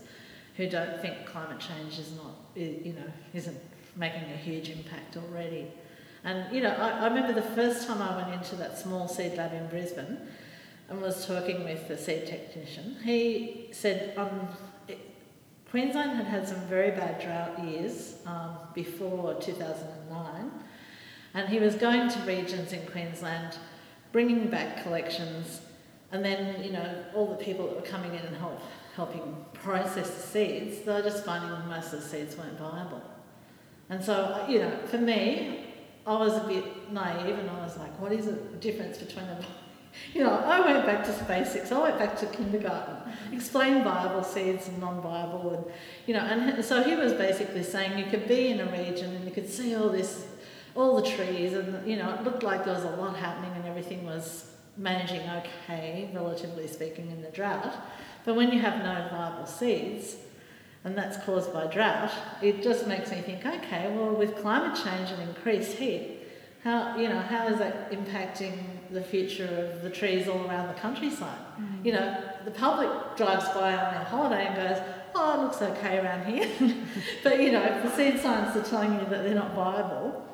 who 0.57 0.69
don't 0.69 1.01
think 1.01 1.27
climate 1.27 1.61
change 1.61 1.99
is 1.99 2.13
not, 2.13 2.35
you 2.57 2.93
know, 2.93 3.13
isn't 3.33 3.57
making 3.97 4.25
a 4.33 4.37
huge 4.37 4.71
impact 4.71 5.17
already. 5.17 5.67
And, 6.25 6.55
you 6.55 6.63
know, 6.63 6.71
I, 6.71 6.91
I 6.91 7.09
remember 7.09 7.33
the 7.33 7.55
first 7.55 7.87
time 7.87 8.03
I 8.03 8.17
went 8.17 8.35
into 8.35 8.57
that 8.57 8.79
small 8.79 9.09
seed 9.09 9.37
lab 9.37 9.53
in 9.53 9.67
Brisbane 9.69 10.19
and 10.89 11.01
was 11.01 11.27
talking 11.27 11.65
with 11.65 11.89
the 11.89 11.97
seed 11.97 12.27
technician. 12.27 12.97
He 13.03 13.69
said 13.73 14.17
um, 14.19 14.49
it, 14.89 14.99
Queensland 15.71 16.13
had 16.13 16.27
had 16.27 16.49
some 16.49 16.61
very 16.63 16.91
bad 16.91 17.21
drought 17.21 17.65
years 17.65 18.17
um, 18.27 18.57
before 18.75 19.35
2009 19.41 20.51
and 21.35 21.49
he 21.49 21.59
was 21.59 21.75
going 21.75 22.09
to 22.09 22.19
regions 22.21 22.73
in 22.73 22.85
Queensland, 22.87 23.57
bringing 24.13 24.49
back 24.49 24.83
collections, 24.83 25.61
and 26.13 26.25
then 26.25 26.63
you 26.63 26.73
know 26.73 27.05
all 27.15 27.27
the 27.27 27.43
people 27.43 27.67
that 27.67 27.77
were 27.77 27.83
coming 27.83 28.13
in 28.13 28.21
and 28.21 28.37
help 28.37 28.61
helping 28.97 29.37
process 29.53 30.11
the 30.11 30.21
seeds, 30.21 30.81
they 30.81 30.93
were 30.93 31.03
just 31.03 31.25
finding 31.25 31.51
most 31.69 31.93
of 31.93 32.03
the 32.03 32.09
seeds 32.09 32.37
weren't 32.37 32.59
viable. 32.59 33.03
And 33.91 34.03
so 34.03 34.15
uh, 34.15 34.47
you 34.49 34.61
know, 34.61 34.79
for 34.87 34.99
me, 34.99 35.67
I 36.07 36.17
was 36.17 36.37
a 36.37 36.47
bit 36.47 36.93
naive 36.93 37.39
and 37.39 37.51
I 37.51 37.65
was 37.65 37.77
like, 37.77 38.01
what 38.01 38.13
is 38.13 38.27
the 38.27 38.33
difference 38.61 38.99
between 38.99 39.27
the 39.27 39.45
you 40.15 40.23
know, 40.23 40.31
I 40.31 40.61
went 40.61 40.87
back 40.87 41.05
to 41.05 41.25
basics. 41.25 41.73
I 41.73 41.81
went 41.81 41.99
back 41.99 42.17
to 42.19 42.27
kindergarten, 42.27 42.97
explained 43.33 43.85
viable 43.85 44.23
seeds 44.23 44.69
and 44.69 44.79
non-viable, 44.81 45.55
and 45.55 45.65
you 46.07 46.15
know, 46.15 46.21
and 46.21 46.65
so 46.65 46.83
he 46.83 46.95
was 46.95 47.13
basically 47.13 47.63
saying 47.63 47.99
you 47.99 48.07
could 48.11 48.29
be 48.29 48.49
in 48.49 48.61
a 48.61 48.67
region 48.67 49.15
and 49.15 49.25
you 49.25 49.31
could 49.31 49.49
see 49.49 49.75
all 49.75 49.89
this, 49.89 50.27
all 50.75 51.01
the 51.01 51.09
trees, 51.09 51.53
and 51.55 51.87
you 51.89 51.97
know, 51.97 52.15
it 52.15 52.25
looked 52.25 52.43
like 52.43 52.65
there 52.65 52.75
was 52.75 52.85
a 52.85 52.97
lot 52.97 53.17
happening 53.17 53.53
and 53.57 53.67
everything 53.67 54.05
was 54.05 54.53
managing 54.77 55.23
okay, 55.29 56.11
relatively 56.15 56.67
speaking, 56.67 57.11
in 57.11 57.23
the 57.23 57.31
drought. 57.31 57.75
But 58.25 58.37
when 58.37 58.53
you 58.53 58.61
have 58.61 58.79
no 58.79 59.09
viable 59.11 59.47
seeds, 59.47 60.17
and 60.85 60.97
that's 60.97 61.23
caused 61.25 61.53
by 61.53 61.67
drought, 61.67 62.11
it 62.43 62.63
just 62.63 62.87
makes 62.87 63.11
me 63.11 63.19
think, 63.19 63.45
okay, 63.45 63.93
well, 63.95 64.15
with 64.15 64.37
climate 64.37 64.79
change 64.83 65.11
and 65.11 65.23
increased 65.29 65.77
heat, 65.77 66.21
how 66.65 66.97
you 66.97 67.09
know 67.09 67.19
how 67.19 67.49
is 67.49 67.59
that 67.59 67.91
impacting 67.91 68.53
the 68.91 69.03
future 69.03 69.71
of 69.73 69.83
the 69.83 69.89
trees 69.89 70.29
all 70.29 70.47
around 70.47 70.69
the 70.69 70.79
countryside? 70.79 71.39
Mm. 71.59 71.87
You 71.87 71.93
know, 71.93 72.23
the 72.45 72.51
public 72.51 72.91
drives 73.17 73.49
by 73.49 73.75
on 73.75 73.95
their 73.95 74.05
holiday 74.05 74.47
and 74.47 74.57
goes, 74.57 74.83
"Oh, 75.15 75.35
it 75.35 75.43
looks 75.43 75.63
okay 75.63 75.99
around 75.99 76.27
here," 76.27 76.49
but 77.25 77.41
you 77.41 77.53
know, 77.53 77.63
if 77.63 77.83
the 77.83 77.91
seed 77.91 78.21
scientists 78.21 78.57
are 78.57 78.71
telling 78.71 78.93
you 78.93 79.07
that 79.07 79.25
they're 79.25 79.35
not 79.35 79.55
viable, 79.55 80.27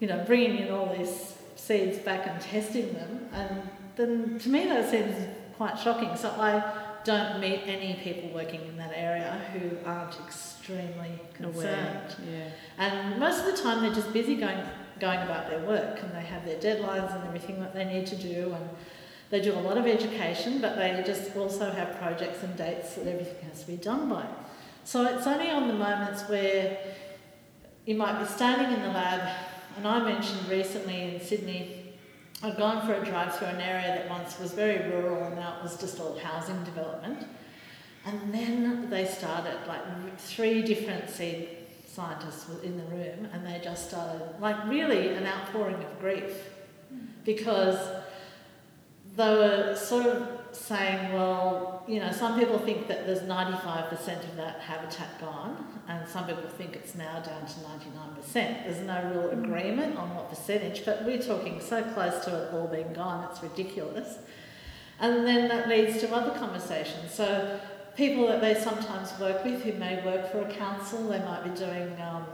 you 0.00 0.08
know, 0.08 0.24
bringing 0.26 0.56
in 0.56 0.70
all 0.70 0.94
these 0.96 1.34
seeds 1.56 1.98
back 1.98 2.26
and 2.26 2.40
testing 2.40 2.94
them, 2.94 3.28
and 3.34 3.62
then 3.96 4.38
to 4.38 4.48
me 4.48 4.64
that 4.68 4.90
seems 4.90 5.14
quite 5.58 5.78
shocking. 5.78 6.16
So 6.16 6.30
I 6.30 6.87
don't 7.04 7.40
meet 7.40 7.62
any 7.66 7.94
people 8.02 8.30
working 8.30 8.60
in 8.62 8.76
that 8.76 8.92
area 8.94 9.40
who 9.52 9.76
aren't 9.88 10.18
extremely 10.26 11.18
concerned. 11.34 11.56
Aware. 11.56 12.08
Yeah. 12.30 12.50
And 12.78 13.20
most 13.20 13.40
of 13.40 13.46
the 13.46 13.62
time 13.62 13.82
they're 13.82 13.94
just 13.94 14.12
busy 14.12 14.36
going 14.36 14.58
going 15.00 15.20
about 15.20 15.48
their 15.48 15.60
work 15.60 16.02
and 16.02 16.12
they 16.12 16.22
have 16.22 16.44
their 16.44 16.58
deadlines 16.58 17.14
and 17.14 17.24
everything 17.24 17.60
that 17.60 17.72
they 17.72 17.84
need 17.84 18.04
to 18.04 18.16
do 18.16 18.52
and 18.52 18.68
they 19.30 19.40
do 19.40 19.52
a 19.52 19.60
lot 19.60 19.78
of 19.78 19.86
education 19.86 20.60
but 20.60 20.76
they 20.76 21.02
just 21.06 21.36
also 21.36 21.70
have 21.70 21.96
projects 21.98 22.42
and 22.42 22.56
dates 22.56 22.94
that 22.94 23.06
everything 23.06 23.48
has 23.48 23.60
to 23.60 23.66
be 23.68 23.76
done 23.76 24.08
by. 24.08 24.26
So 24.84 25.04
it's 25.04 25.26
only 25.26 25.50
on 25.50 25.68
the 25.68 25.74
moments 25.74 26.28
where 26.28 26.78
you 27.86 27.94
might 27.94 28.18
be 28.18 28.26
standing 28.26 28.72
in 28.72 28.82
the 28.82 28.88
lab 28.88 29.36
and 29.76 29.86
I 29.86 30.00
mentioned 30.00 30.48
recently 30.48 31.14
in 31.14 31.20
Sydney 31.20 31.77
I'd 32.40 32.56
gone 32.56 32.86
for 32.86 32.94
a 32.94 33.04
drive 33.04 33.36
through 33.36 33.48
an 33.48 33.60
area 33.60 33.88
that 33.88 34.08
once 34.08 34.38
was 34.38 34.52
very 34.52 34.88
rural 34.90 35.24
and 35.24 35.36
now 35.36 35.56
it 35.58 35.62
was 35.62 35.76
just 35.76 35.98
all 35.98 36.16
housing 36.18 36.62
development. 36.62 37.26
And 38.06 38.32
then 38.32 38.88
they 38.88 39.06
started 39.06 39.56
like 39.66 39.82
three 40.18 40.62
different 40.62 41.10
seed 41.10 41.48
scientists 41.86 42.48
were 42.48 42.62
in 42.62 42.76
the 42.76 42.84
room 42.84 43.28
and 43.32 43.44
they 43.44 43.60
just 43.62 43.88
started 43.88 44.22
like 44.40 44.56
really 44.68 45.08
an 45.08 45.26
outpouring 45.26 45.82
of 45.82 45.98
grief 46.00 46.48
because 47.24 47.76
they 49.16 49.34
were 49.34 49.74
sort 49.74 50.06
of 50.06 50.38
saying, 50.52 51.12
well, 51.12 51.82
you 51.88 51.98
know, 51.98 52.12
some 52.12 52.38
people 52.38 52.58
think 52.60 52.86
that 52.86 53.04
there's 53.04 53.22
95% 53.22 53.92
of 54.28 54.36
that 54.36 54.60
habitat 54.60 55.20
gone, 55.20 55.77
and 55.88 56.06
some 56.06 56.26
people 56.26 56.42
think 56.42 56.76
it's 56.76 56.94
now 56.94 57.20
down 57.20 57.46
to 57.46 57.54
99%. 57.60 58.32
There's 58.34 58.80
no 58.80 59.10
real 59.10 59.30
agreement 59.30 59.96
on 59.96 60.14
what 60.14 60.28
percentage, 60.28 60.84
but 60.84 61.04
we're 61.04 61.22
talking 61.22 61.60
so 61.60 61.82
close 61.82 62.24
to 62.26 62.42
it 62.42 62.52
all 62.52 62.66
being 62.66 62.92
gone, 62.92 63.26
it's 63.30 63.42
ridiculous. 63.42 64.18
And 65.00 65.26
then 65.26 65.48
that 65.48 65.66
leads 65.66 65.98
to 66.00 66.14
other 66.14 66.38
conversations. 66.38 67.14
So 67.14 67.58
people 67.96 68.26
that 68.28 68.42
they 68.42 68.54
sometimes 68.54 69.18
work 69.18 69.42
with 69.44 69.62
who 69.62 69.72
may 69.74 70.04
work 70.04 70.30
for 70.30 70.42
a 70.42 70.54
council, 70.54 71.08
they 71.08 71.20
might 71.20 71.42
be 71.42 71.58
doing 71.58 71.98
um, 72.02 72.26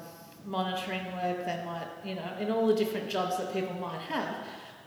monitoring 0.44 1.04
work, 1.12 1.46
they 1.46 1.62
might, 1.64 1.86
you 2.04 2.16
know, 2.16 2.36
in 2.40 2.50
all 2.50 2.66
the 2.66 2.74
different 2.74 3.08
jobs 3.08 3.36
that 3.38 3.52
people 3.52 3.74
might 3.74 4.00
have. 4.00 4.34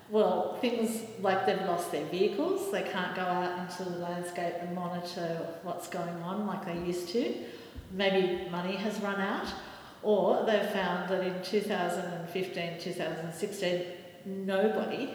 Well, 0.09 0.57
things 0.59 1.03
like 1.21 1.45
they've 1.45 1.61
lost 1.61 1.91
their 1.91 2.05
vehicles, 2.05 2.71
they 2.71 2.83
can't 2.83 3.15
go 3.15 3.21
out 3.21 3.59
into 3.59 3.89
the 3.89 3.97
landscape 3.99 4.55
and 4.59 4.75
monitor 4.75 5.47
what's 5.63 5.87
going 5.87 6.21
on 6.21 6.47
like 6.47 6.65
they 6.65 6.77
used 6.79 7.09
to. 7.09 7.33
Maybe 7.91 8.49
money 8.49 8.75
has 8.75 8.99
run 8.99 9.19
out, 9.19 9.47
or 10.03 10.45
they've 10.45 10.69
found 10.69 11.09
that 11.09 11.25
in 11.25 11.41
2015, 11.43 12.79
2016, 12.79 13.83
nobody 14.25 15.13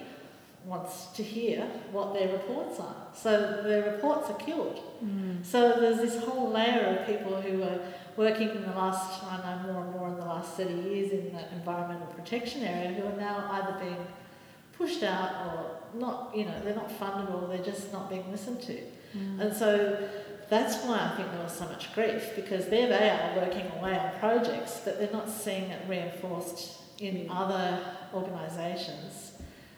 wants 0.65 1.07
to 1.07 1.23
hear 1.23 1.67
what 1.91 2.15
their 2.15 2.33
reports 2.33 2.79
are. 2.79 3.07
So 3.15 3.63
their 3.63 3.93
reports 3.93 4.31
are 4.31 4.37
killed. 4.37 4.81
Mm. 5.05 5.45
So 5.45 5.81
there's 5.81 5.99
this 5.99 6.23
whole 6.23 6.51
layer 6.51 6.99
of 6.99 7.07
people 7.07 7.41
who 7.41 7.63
are 7.63 7.81
working 8.17 8.51
in 8.51 8.63
the 8.63 8.71
last, 8.71 9.25
I 9.25 9.39
know 9.39 9.73
more 9.73 9.83
and 9.83 9.91
more 9.93 10.09
in 10.09 10.17
the 10.17 10.25
last 10.25 10.57
30 10.57 10.75
years 10.75 11.13
in 11.13 11.33
the 11.33 11.53
environmental 11.53 12.07
protection 12.09 12.63
area 12.63 12.93
who 12.93 13.07
are 13.07 13.17
now 13.17 13.49
either 13.53 13.79
being 13.81 14.07
pushed 14.73 15.03
out 15.03 15.47
or 15.47 15.99
not, 15.99 16.33
you 16.35 16.45
know, 16.45 16.55
they're 16.65 16.75
not 16.75 16.91
fundable, 16.91 17.49
they're 17.49 17.65
just 17.65 17.93
not 17.93 18.09
being 18.09 18.31
listened 18.31 18.61
to. 18.63 18.79
Mm. 19.17 19.41
And 19.41 19.57
so 19.57 20.09
that's 20.53 20.85
why 20.85 20.99
I 20.99 21.17
think 21.17 21.33
there 21.33 21.43
was 21.43 21.57
so 21.57 21.65
much 21.65 21.95
grief 21.95 22.33
because 22.37 22.67
there 22.67 22.87
they 22.87 23.09
are 23.09 23.37
working 23.37 23.71
away 23.79 23.99
on 23.99 24.11
projects, 24.21 24.83
but 24.85 24.99
they're 24.99 25.11
not 25.11 25.31
seeing 25.31 25.65
it 25.71 25.81
reinforced 25.89 26.79
in 26.99 27.27
other 27.31 27.83
organisations 28.13 29.33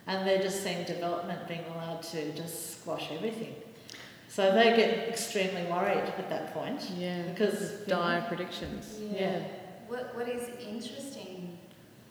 and 0.06 0.26
they're 0.26 0.42
just 0.42 0.62
seeing 0.64 0.84
development 0.84 1.46
being 1.46 1.64
allowed 1.72 2.02
to 2.02 2.32
just 2.32 2.80
squash 2.80 3.10
everything. 3.12 3.54
So 4.28 4.52
they 4.52 4.76
get 4.76 5.08
extremely 5.08 5.62
worried 5.70 6.12
at 6.18 6.28
that 6.28 6.52
point. 6.52 6.90
Yeah. 6.98 7.22
Because, 7.22 7.52
Because 7.52 7.88
you 7.88 7.94
know, 7.94 8.02
dire 8.02 8.22
predictions. 8.22 8.98
Yeah. 9.12 9.44
What, 9.86 10.14
what 10.16 10.28
is 10.28 10.48
interesting, 10.58 11.56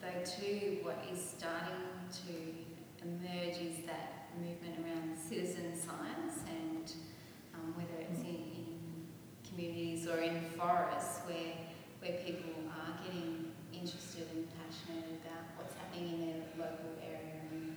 though, 0.01 0.23
too, 0.23 0.77
what 0.83 1.03
is 1.11 1.19
starting 1.37 1.83
to 2.25 3.05
emerge 3.05 3.57
is 3.57 3.85
that 3.85 4.29
movement 4.39 4.79
around 4.79 5.17
citizen 5.17 5.73
science 5.75 6.39
and 6.49 6.93
um, 7.53 7.73
whether 7.75 8.01
it's 8.01 8.19
in, 8.21 8.25
in 8.25 8.42
communities 9.57 10.07
or 10.07 10.19
in 10.19 10.41
forests 10.57 11.19
where, 11.27 11.53
where 12.01 12.17
people 12.25 12.51
are 12.69 12.93
getting 13.05 13.51
interested 13.73 14.27
and 14.33 14.47
passionate 14.57 15.05
about 15.23 15.43
what's 15.57 15.75
happening 15.75 16.13
in 16.13 16.19
their 16.27 16.43
local 16.57 16.91
area 17.03 17.41
and, 17.51 17.75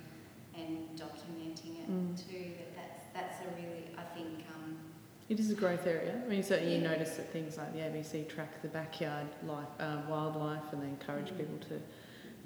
and 0.55 0.99
documenting 0.99 1.79
it 1.83 1.89
Mm. 1.89 2.17
too. 2.17 2.51
That 2.57 2.75
that's, 2.75 3.05
that's 3.13 3.39
a 3.45 3.49
really, 3.61 3.85
I 3.97 4.03
think, 4.13 4.43
um, 4.53 4.75
It 5.29 5.39
is 5.39 5.51
a 5.51 5.55
growth 5.55 5.87
area. 5.87 6.21
I 6.25 6.27
mean, 6.29 6.43
certainly 6.43 6.75
you 6.75 6.81
notice 6.81 7.15
that 7.15 7.31
things 7.31 7.57
like 7.57 7.71
the 7.73 7.79
ABC 7.79 8.27
track 8.27 8.61
the 8.61 8.67
backyard 8.67 9.27
life, 9.45 9.67
uh, 9.79 10.01
wildlife, 10.09 10.63
and 10.73 10.81
they 10.81 10.87
encourage 10.87 11.29
Mm. 11.29 11.37
people 11.37 11.57
to, 11.69 11.81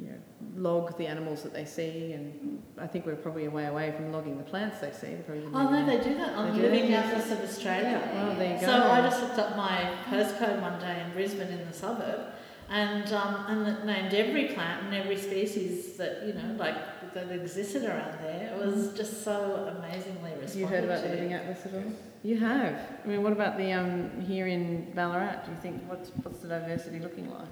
you 0.02 0.08
know, 0.08 0.18
log 0.56 0.98
the 0.98 1.06
animals 1.06 1.44
that 1.44 1.54
they 1.54 1.66
see. 1.66 2.14
And 2.14 2.62
I 2.78 2.88
think 2.88 3.06
we're 3.06 3.16
probably 3.16 3.46
a 3.46 3.52
way 3.52 3.66
away 3.66 3.92
from 3.96 4.12
logging 4.12 4.38
the 4.38 4.44
plants 4.44 4.80
they 4.80 4.92
see. 4.92 5.16
Probably 5.26 5.46
Oh 5.54 5.70
no, 5.70 5.86
they 5.86 6.04
do 6.04 6.16
that 6.16 6.34
on 6.34 6.58
the? 6.58 6.64
Living 6.64 6.92
Atlas 6.94 7.32
of 7.32 7.42
Australia. 7.42 8.02
Well, 8.14 8.36
there 8.36 8.56
you 8.56 8.60
go. 8.60 8.66
So 8.66 8.74
I 8.92 9.02
just 9.02 9.22
looked 9.22 9.38
up 9.40 9.56
my 9.56 9.94
postcode 10.10 10.62
one 10.62 10.80
day 10.80 11.04
in 11.06 11.14
Brisbane 11.14 11.50
in 11.50 11.68
the 11.68 11.74
suburb, 11.74 12.34
and 12.70 13.14
um, 13.14 13.46
and 13.48 13.68
it 13.68 13.86
named 13.86 14.14
every 14.14 14.46
plant 14.56 14.86
and 14.86 14.96
every 14.96 15.18
species 15.18 15.98
that 15.98 16.26
you 16.26 16.34
know 16.34 16.56
like 16.58 16.76
that 17.14 17.30
existed 17.32 17.84
around 17.84 18.18
there. 18.24 18.52
It 18.54 18.66
was 18.66 18.94
just 18.94 19.24
so 19.24 19.72
amazingly 19.78 20.32
responded 20.32 20.48
Have 20.50 20.56
you 20.56 20.66
heard 20.68 20.84
about 20.86 21.04
to. 21.04 21.10
the 21.10 21.16
Living 21.16 21.34
Atlas 21.34 21.66
at 21.66 21.74
all? 21.76 21.92
You 22.24 22.38
have. 22.40 22.80
I 23.04 23.08
mean, 23.08 23.22
what 23.22 23.34
about 23.34 23.58
the 23.58 23.72
um 23.74 24.22
here 24.22 24.48
in 24.48 24.92
Ballarat? 24.96 25.46
Do 25.46 25.52
you 25.52 25.58
think 25.62 25.84
what's 25.88 26.10
what's 26.24 26.40
the 26.40 26.48
diversity 26.48 27.00
looking 27.00 27.30
like? 27.30 27.48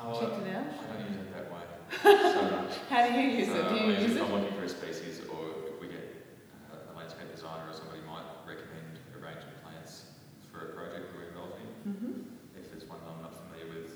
Checked 0.00 0.40
it 0.46 0.54
out? 0.56 0.64
I 0.64 0.96
don't 0.96 1.08
use 1.12 1.20
it 1.20 1.28
that 1.34 1.46
way 1.52 1.60
so. 2.02 2.68
How 2.88 3.06
do 3.06 3.12
you 3.20 3.28
use 3.38 3.48
So 3.48 3.54
it? 3.54 3.68
Do 3.68 3.74
I 3.74 3.84
you 3.84 3.92
use 3.92 4.02
use 4.02 4.16
it-? 4.16 4.22
I'm 4.22 4.32
looking 4.32 4.54
for 4.56 4.64
a 4.64 4.68
species, 4.68 5.20
or 5.28 5.68
if 5.68 5.80
we 5.80 5.88
get 5.88 6.24
uh, 6.72 6.92
a 6.92 6.96
landscape 6.96 7.28
designer 7.34 7.68
or 7.68 7.74
somebody 7.74 8.00
might 8.06 8.24
recommend 8.46 8.98
a 9.14 9.18
range 9.18 9.42
of 9.44 9.52
plants 9.62 10.04
for 10.50 10.70
a 10.70 10.72
project 10.72 11.12
we're 11.14 11.28
involved 11.28 11.58
in. 11.60 11.68
Mm-hmm. 11.92 12.12
If 12.58 12.70
there's 12.72 12.84
one 12.88 12.98
that 13.04 13.10
I'm 13.12 13.22
not 13.22 13.34
familiar 13.36 13.68
with, 13.74 13.92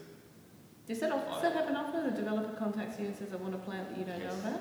Does 0.86 1.00
that, 1.00 1.12
off- 1.12 1.28
does 1.30 1.42
that 1.42 1.52
happen 1.54 1.76
often? 1.76 2.04
The 2.10 2.16
developer 2.20 2.52
contacts 2.58 2.98
you 3.00 3.06
and 3.06 3.16
says, 3.16 3.32
I 3.32 3.36
want 3.36 3.54
a 3.54 3.58
plant 3.58 3.88
that 3.90 3.98
you 3.98 4.04
don't 4.04 4.20
know 4.20 4.34
about? 4.44 4.60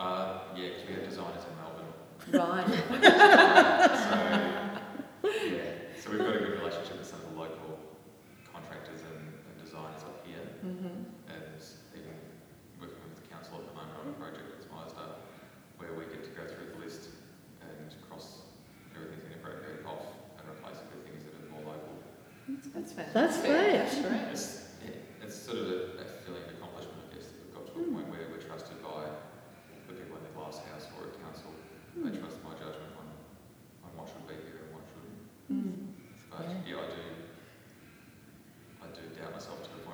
uh, 0.00 0.38
yeah, 0.56 0.68
because 0.74 0.84
we 0.88 0.94
have 0.94 1.04
designers 1.08 1.44
in 1.46 1.54
Melbourne. 1.60 1.92
Right. 2.32 2.66
so, 4.00 4.14
yeah, 5.24 5.72
so 6.00 6.10
we've 6.10 6.18
got 6.20 6.36
a 6.36 6.38
good 6.38 6.58
relationship 6.60 6.98
with 6.98 7.06
some 7.08 7.20
of 7.20 7.32
the 7.32 7.36
local 7.40 7.78
contractors 8.52 9.00
and, 9.08 9.20
and 9.20 9.54
designers 9.64 10.02
up 10.04 10.19
mm-hmm. 10.64 11.04
and 11.32 11.58
even 11.96 12.14
working 12.80 13.00
with 13.08 13.16
the 13.20 13.26
council 13.32 13.60
at 13.60 13.64
the 13.68 13.74
moment 13.76 13.96
on 14.00 14.08
a 14.12 14.16
project 14.16 14.44
with 14.52 14.68
MyStar, 14.70 15.20
where 15.80 15.92
we 15.96 16.04
get 16.12 16.24
to 16.24 16.32
go 16.36 16.44
through 16.46 16.76
the 16.76 16.80
list 16.80 17.08
and 17.64 17.88
cross 18.08 18.44
everything 18.94 19.20
in 19.26 19.32
appropriate 19.40 19.84
off 19.88 20.04
and 20.38 20.44
replace 20.48 20.78
it 20.80 20.88
with 20.92 21.02
things 21.08 21.24
that 21.24 21.32
are 21.36 21.48
more 21.52 21.64
local. 21.74 21.94
That's 22.74 22.92
fantastic. 22.92 23.14
That's 23.14 23.38
great. 23.40 23.76
That's 23.80 23.98
great. 24.04 24.26
It's, 24.32 24.46
yeah, 24.84 25.24
it's 25.24 25.36
sort 25.36 25.58
of 25.58 25.66
a, 25.66 25.78
a 26.02 26.06
feeling 26.24 26.44
of 26.44 26.52
accomplishment, 26.60 26.98
I 27.08 27.16
guess, 27.16 27.26
that 27.32 27.36
we've 27.40 27.54
got 27.56 27.64
to 27.68 27.72
a 27.80 27.84
point 27.88 28.08
where 28.12 28.26
we're 28.30 28.42
trusted 28.44 28.78
by 28.84 29.08
the 29.88 29.92
people 29.96 30.16
in 30.20 30.24
the 30.28 30.34
glass 30.36 30.60
house 30.70 30.86
or 31.00 31.08
a 31.08 31.12
council. 31.24 31.50
They 31.98 32.14
trust 32.16 32.38
my 32.46 32.54
judgment 32.54 32.94
on, 33.00 33.06
on 33.82 33.90
what 33.98 34.06
should 34.06 34.22
be 34.30 34.38
here 34.46 34.62
and 34.62 34.70
what 34.70 34.86
shouldn't. 34.86 35.18
Mm. 35.50 35.90
But 36.30 36.46
Yeah. 36.46 36.78
yeah, 36.78 36.84
I 36.84 36.86
do. 36.94 37.02
I 38.78 38.86
do 38.94 39.02
doubt 39.18 39.34
myself 39.34 39.58
to 39.66 39.70
the 39.74 39.82
point 39.82 39.89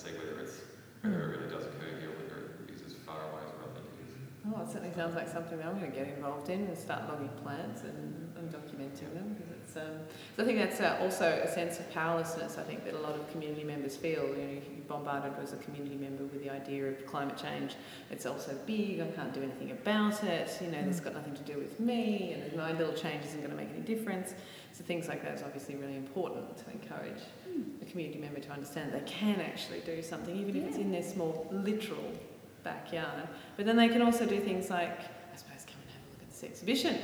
say 0.00 0.12
whether 0.16 0.40
it's 0.40 0.60
whether 1.02 1.20
it 1.20 1.36
really 1.36 1.50
does 1.50 1.64
occur 1.64 1.92
here, 2.00 2.12
whether 2.16 2.56
it 2.64 2.72
uses 2.72 2.96
faraway 3.04 3.44
rather 3.60 3.76
than 3.76 3.84
use. 4.00 4.16
Oh, 4.48 4.62
it 4.62 4.68
certainly 4.72 4.94
sounds 4.94 5.14
like 5.14 5.28
something 5.28 5.60
I'm 5.62 5.78
going 5.78 5.92
to 5.92 5.96
get 5.96 6.08
involved 6.08 6.48
in 6.48 6.64
and 6.64 6.76
start 6.76 7.08
logging 7.08 7.28
plants 7.42 7.82
and, 7.82 8.32
and 8.36 8.50
documenting 8.50 9.12
them. 9.12 9.36
Because 9.36 9.52
it's, 9.60 9.76
um, 9.76 10.00
so 10.36 10.42
I 10.42 10.46
think 10.46 10.58
that's 10.58 10.80
uh, 10.80 10.98
also 11.00 11.26
a 11.44 11.48
sense 11.48 11.78
of 11.78 11.90
powerlessness. 11.92 12.56
I 12.56 12.62
think 12.62 12.84
that 12.84 12.94
a 12.94 12.98
lot 12.98 13.14
of 13.14 13.30
community 13.30 13.64
members 13.64 13.96
feel. 13.96 14.24
You 14.24 14.36
know, 14.36 14.52
you're 14.52 14.88
bombarded 14.88 15.32
as 15.42 15.52
a 15.52 15.56
community 15.56 15.96
member 15.96 16.24
with 16.24 16.42
the 16.42 16.50
idea 16.50 16.88
of 16.88 17.04
climate 17.06 17.36
change. 17.36 17.76
It's 18.10 18.24
also 18.24 18.56
big. 18.66 19.00
I 19.00 19.06
can't 19.08 19.34
do 19.34 19.42
anything 19.42 19.70
about 19.70 20.24
it. 20.24 20.50
You 20.62 20.70
know, 20.70 20.78
it's 20.78 21.00
got 21.00 21.14
nothing 21.14 21.34
to 21.34 21.42
do 21.42 21.58
with 21.58 21.78
me, 21.78 22.32
and 22.32 22.56
my 22.56 22.72
little 22.72 22.94
change 22.94 23.24
isn't 23.26 23.40
going 23.40 23.50
to 23.50 23.56
make 23.56 23.70
any 23.70 23.84
difference. 23.84 24.34
So 24.72 24.82
things 24.84 25.08
like 25.08 25.22
that 25.24 25.34
is 25.34 25.42
obviously 25.42 25.76
really 25.76 25.96
important 25.96 26.56
to 26.56 26.70
encourage 26.70 27.20
community 27.90 28.18
member 28.18 28.40
to 28.40 28.50
understand 28.50 28.92
that 28.92 29.06
they 29.06 29.12
can 29.12 29.40
actually 29.40 29.80
do 29.80 30.02
something, 30.02 30.36
even 30.36 30.56
if 30.56 30.68
it's 30.68 30.76
in 30.76 30.90
their 30.90 31.02
small 31.02 31.48
literal 31.50 32.12
backyard. 32.62 33.28
But 33.56 33.66
then 33.66 33.76
they 33.76 33.88
can 33.88 34.02
also 34.02 34.26
do 34.26 34.40
things 34.40 34.70
like, 34.70 35.00
I 35.00 35.36
suppose, 35.36 35.64
come 35.66 35.76
and 35.82 35.90
have 35.90 36.02
a 36.06 36.10
look 36.12 36.22
at 36.22 36.30
this 36.30 36.44
exhibition. 36.44 36.98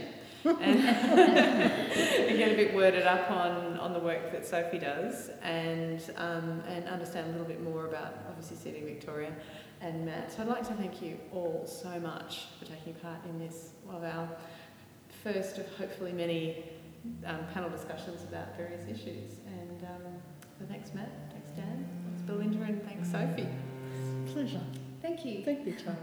and, 0.45 0.61
and 0.61 2.39
get 2.39 2.53
a 2.53 2.55
bit 2.55 2.75
worded 2.75 3.05
up 3.05 3.31
on, 3.31 3.79
on 3.79 3.93
the 3.93 3.99
work 3.99 4.31
that 4.31 4.47
Sophie 4.47 4.79
does 4.79 5.31
and, 5.43 6.01
um, 6.17 6.63
and 6.69 6.87
understand 6.87 7.29
a 7.29 7.31
little 7.33 7.47
bit 7.47 7.63
more 7.63 7.87
about 7.87 8.15
obviously 8.29 8.57
Seeding 8.57 8.85
Victoria 8.85 9.33
and 9.81 10.05
Matt. 10.05 10.33
So 10.33 10.43
I'd 10.43 10.49
like 10.49 10.67
to 10.69 10.75
thank 10.75 11.03
you 11.03 11.19
all 11.33 11.67
so 11.67 11.99
much 11.99 12.47
for 12.59 12.67
taking 12.67 12.95
part 12.95 13.19
in 13.29 13.39
this 13.39 13.71
of 13.91 14.05
our 14.05 14.29
first 15.23 15.59
of 15.59 15.67
hopefully 15.77 16.13
many 16.13 16.65
um, 17.25 17.41
panel 17.53 17.71
discussions 17.71 18.23
about 18.23 18.57
various 18.57 18.83
issues. 18.89 19.41
And 19.47 19.83
um, 19.83 20.16
so 20.59 20.65
thanks 20.67 20.93
Matt, 20.95 21.11
thanks 21.31 21.51
Dan, 21.51 21.87
thanks 22.05 22.23
Belinda 22.23 22.63
and 22.63 22.83
thanks 22.85 23.11
Sophie. 23.11 23.49
Pleasure. 24.33 24.61
Thank 25.03 25.25
you. 25.25 25.45
Thank 25.45 25.67
you, 25.67 25.75
Tara. 25.75 25.97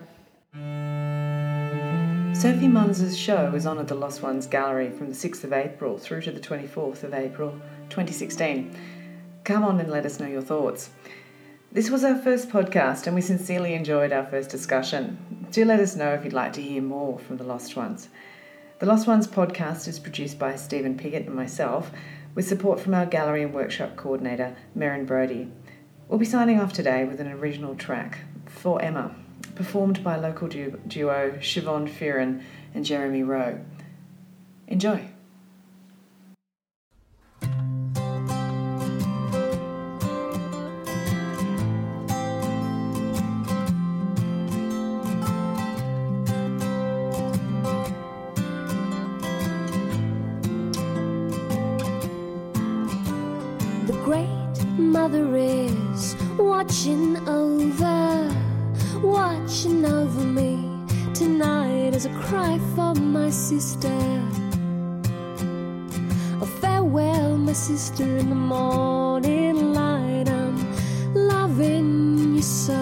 Sophie 2.35 2.67
Munz's 2.67 3.17
show 3.17 3.53
is 3.53 3.65
on 3.65 3.79
at 3.79 3.87
the 3.87 3.95
Lost 3.95 4.21
Ones 4.21 4.47
Gallery 4.47 4.91
from 4.91 5.07
the 5.09 5.15
6th 5.15 5.43
of 5.43 5.53
April 5.53 5.97
through 5.97 6.21
to 6.21 6.31
the 6.31 6.39
24th 6.39 7.03
of 7.03 7.13
April 7.13 7.51
2016. 7.89 8.75
Come 9.43 9.63
on 9.63 9.79
and 9.79 9.89
let 9.89 10.05
us 10.05 10.19
know 10.19 10.27
your 10.27 10.41
thoughts. 10.41 10.89
This 11.71 11.89
was 11.89 12.03
our 12.03 12.17
first 12.17 12.49
podcast, 12.49 13.07
and 13.07 13.15
we 13.15 13.21
sincerely 13.21 13.73
enjoyed 13.73 14.11
our 14.11 14.25
first 14.25 14.49
discussion. 14.49 15.47
Do 15.51 15.65
let 15.65 15.79
us 15.79 15.95
know 15.95 16.13
if 16.13 16.23
you'd 16.23 16.33
like 16.33 16.53
to 16.53 16.61
hear 16.61 16.81
more 16.81 17.17
from 17.19 17.37
the 17.37 17.43
Lost 17.43 17.75
Ones. 17.75 18.09
The 18.79 18.85
Lost 18.85 19.07
Ones 19.07 19.27
podcast 19.27 19.87
is 19.87 19.99
produced 19.99 20.37
by 20.37 20.55
Stephen 20.55 20.97
Piggott 20.97 21.27
and 21.27 21.35
myself, 21.35 21.91
with 22.35 22.47
support 22.47 22.79
from 22.79 22.93
our 22.93 23.05
gallery 23.05 23.43
and 23.43 23.53
workshop 23.53 23.95
coordinator, 23.95 24.55
Merrin 24.77 25.05
Brody. 25.05 25.49
We'll 26.07 26.19
be 26.19 26.25
signing 26.25 26.59
off 26.59 26.73
today 26.73 27.05
with 27.05 27.19
an 27.19 27.31
original 27.31 27.75
track, 27.75 28.19
For 28.45 28.81
Emma, 28.81 29.15
performed 29.55 30.03
by 30.03 30.17
local 30.17 30.47
du- 30.47 30.79
duo 30.87 31.37
Siobhan 31.39 31.89
Fearon 31.89 32.43
and 32.73 32.85
Jeremy 32.85 33.23
Rowe. 33.23 33.59
Enjoy. 34.67 35.12
As 61.93 62.07
I 62.07 62.13
cry 62.13 62.59
for 62.75 62.95
my 62.95 63.29
sister. 63.29 63.93
Oh, 66.41 66.49
farewell, 66.59 67.37
my 67.37 67.53
sister, 67.53 68.03
in 68.03 68.29
the 68.29 68.35
morning 68.35 69.73
light. 69.73 70.27
I'm 70.27 70.57
loving 71.13 72.35
you 72.35 72.41
so. 72.41 72.73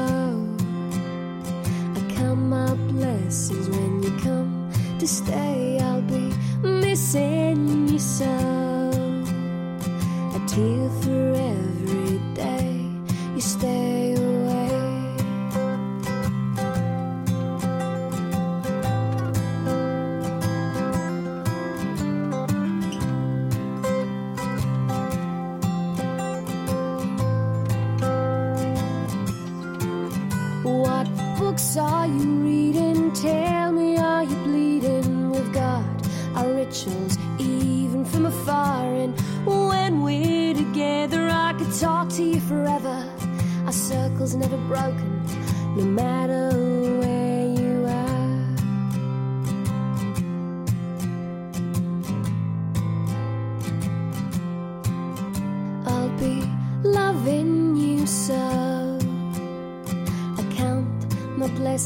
I 1.95 2.13
count 2.15 2.39
my 2.39 2.73
blessings 2.91 3.69
when 3.69 4.01
you 4.01 4.11
come 4.19 4.71
to 4.99 5.07
stay. 5.07 5.77
I'll 5.81 6.01
be 6.01 6.30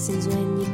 blessings 0.08 0.28
when 0.28 0.60
you 0.60 0.65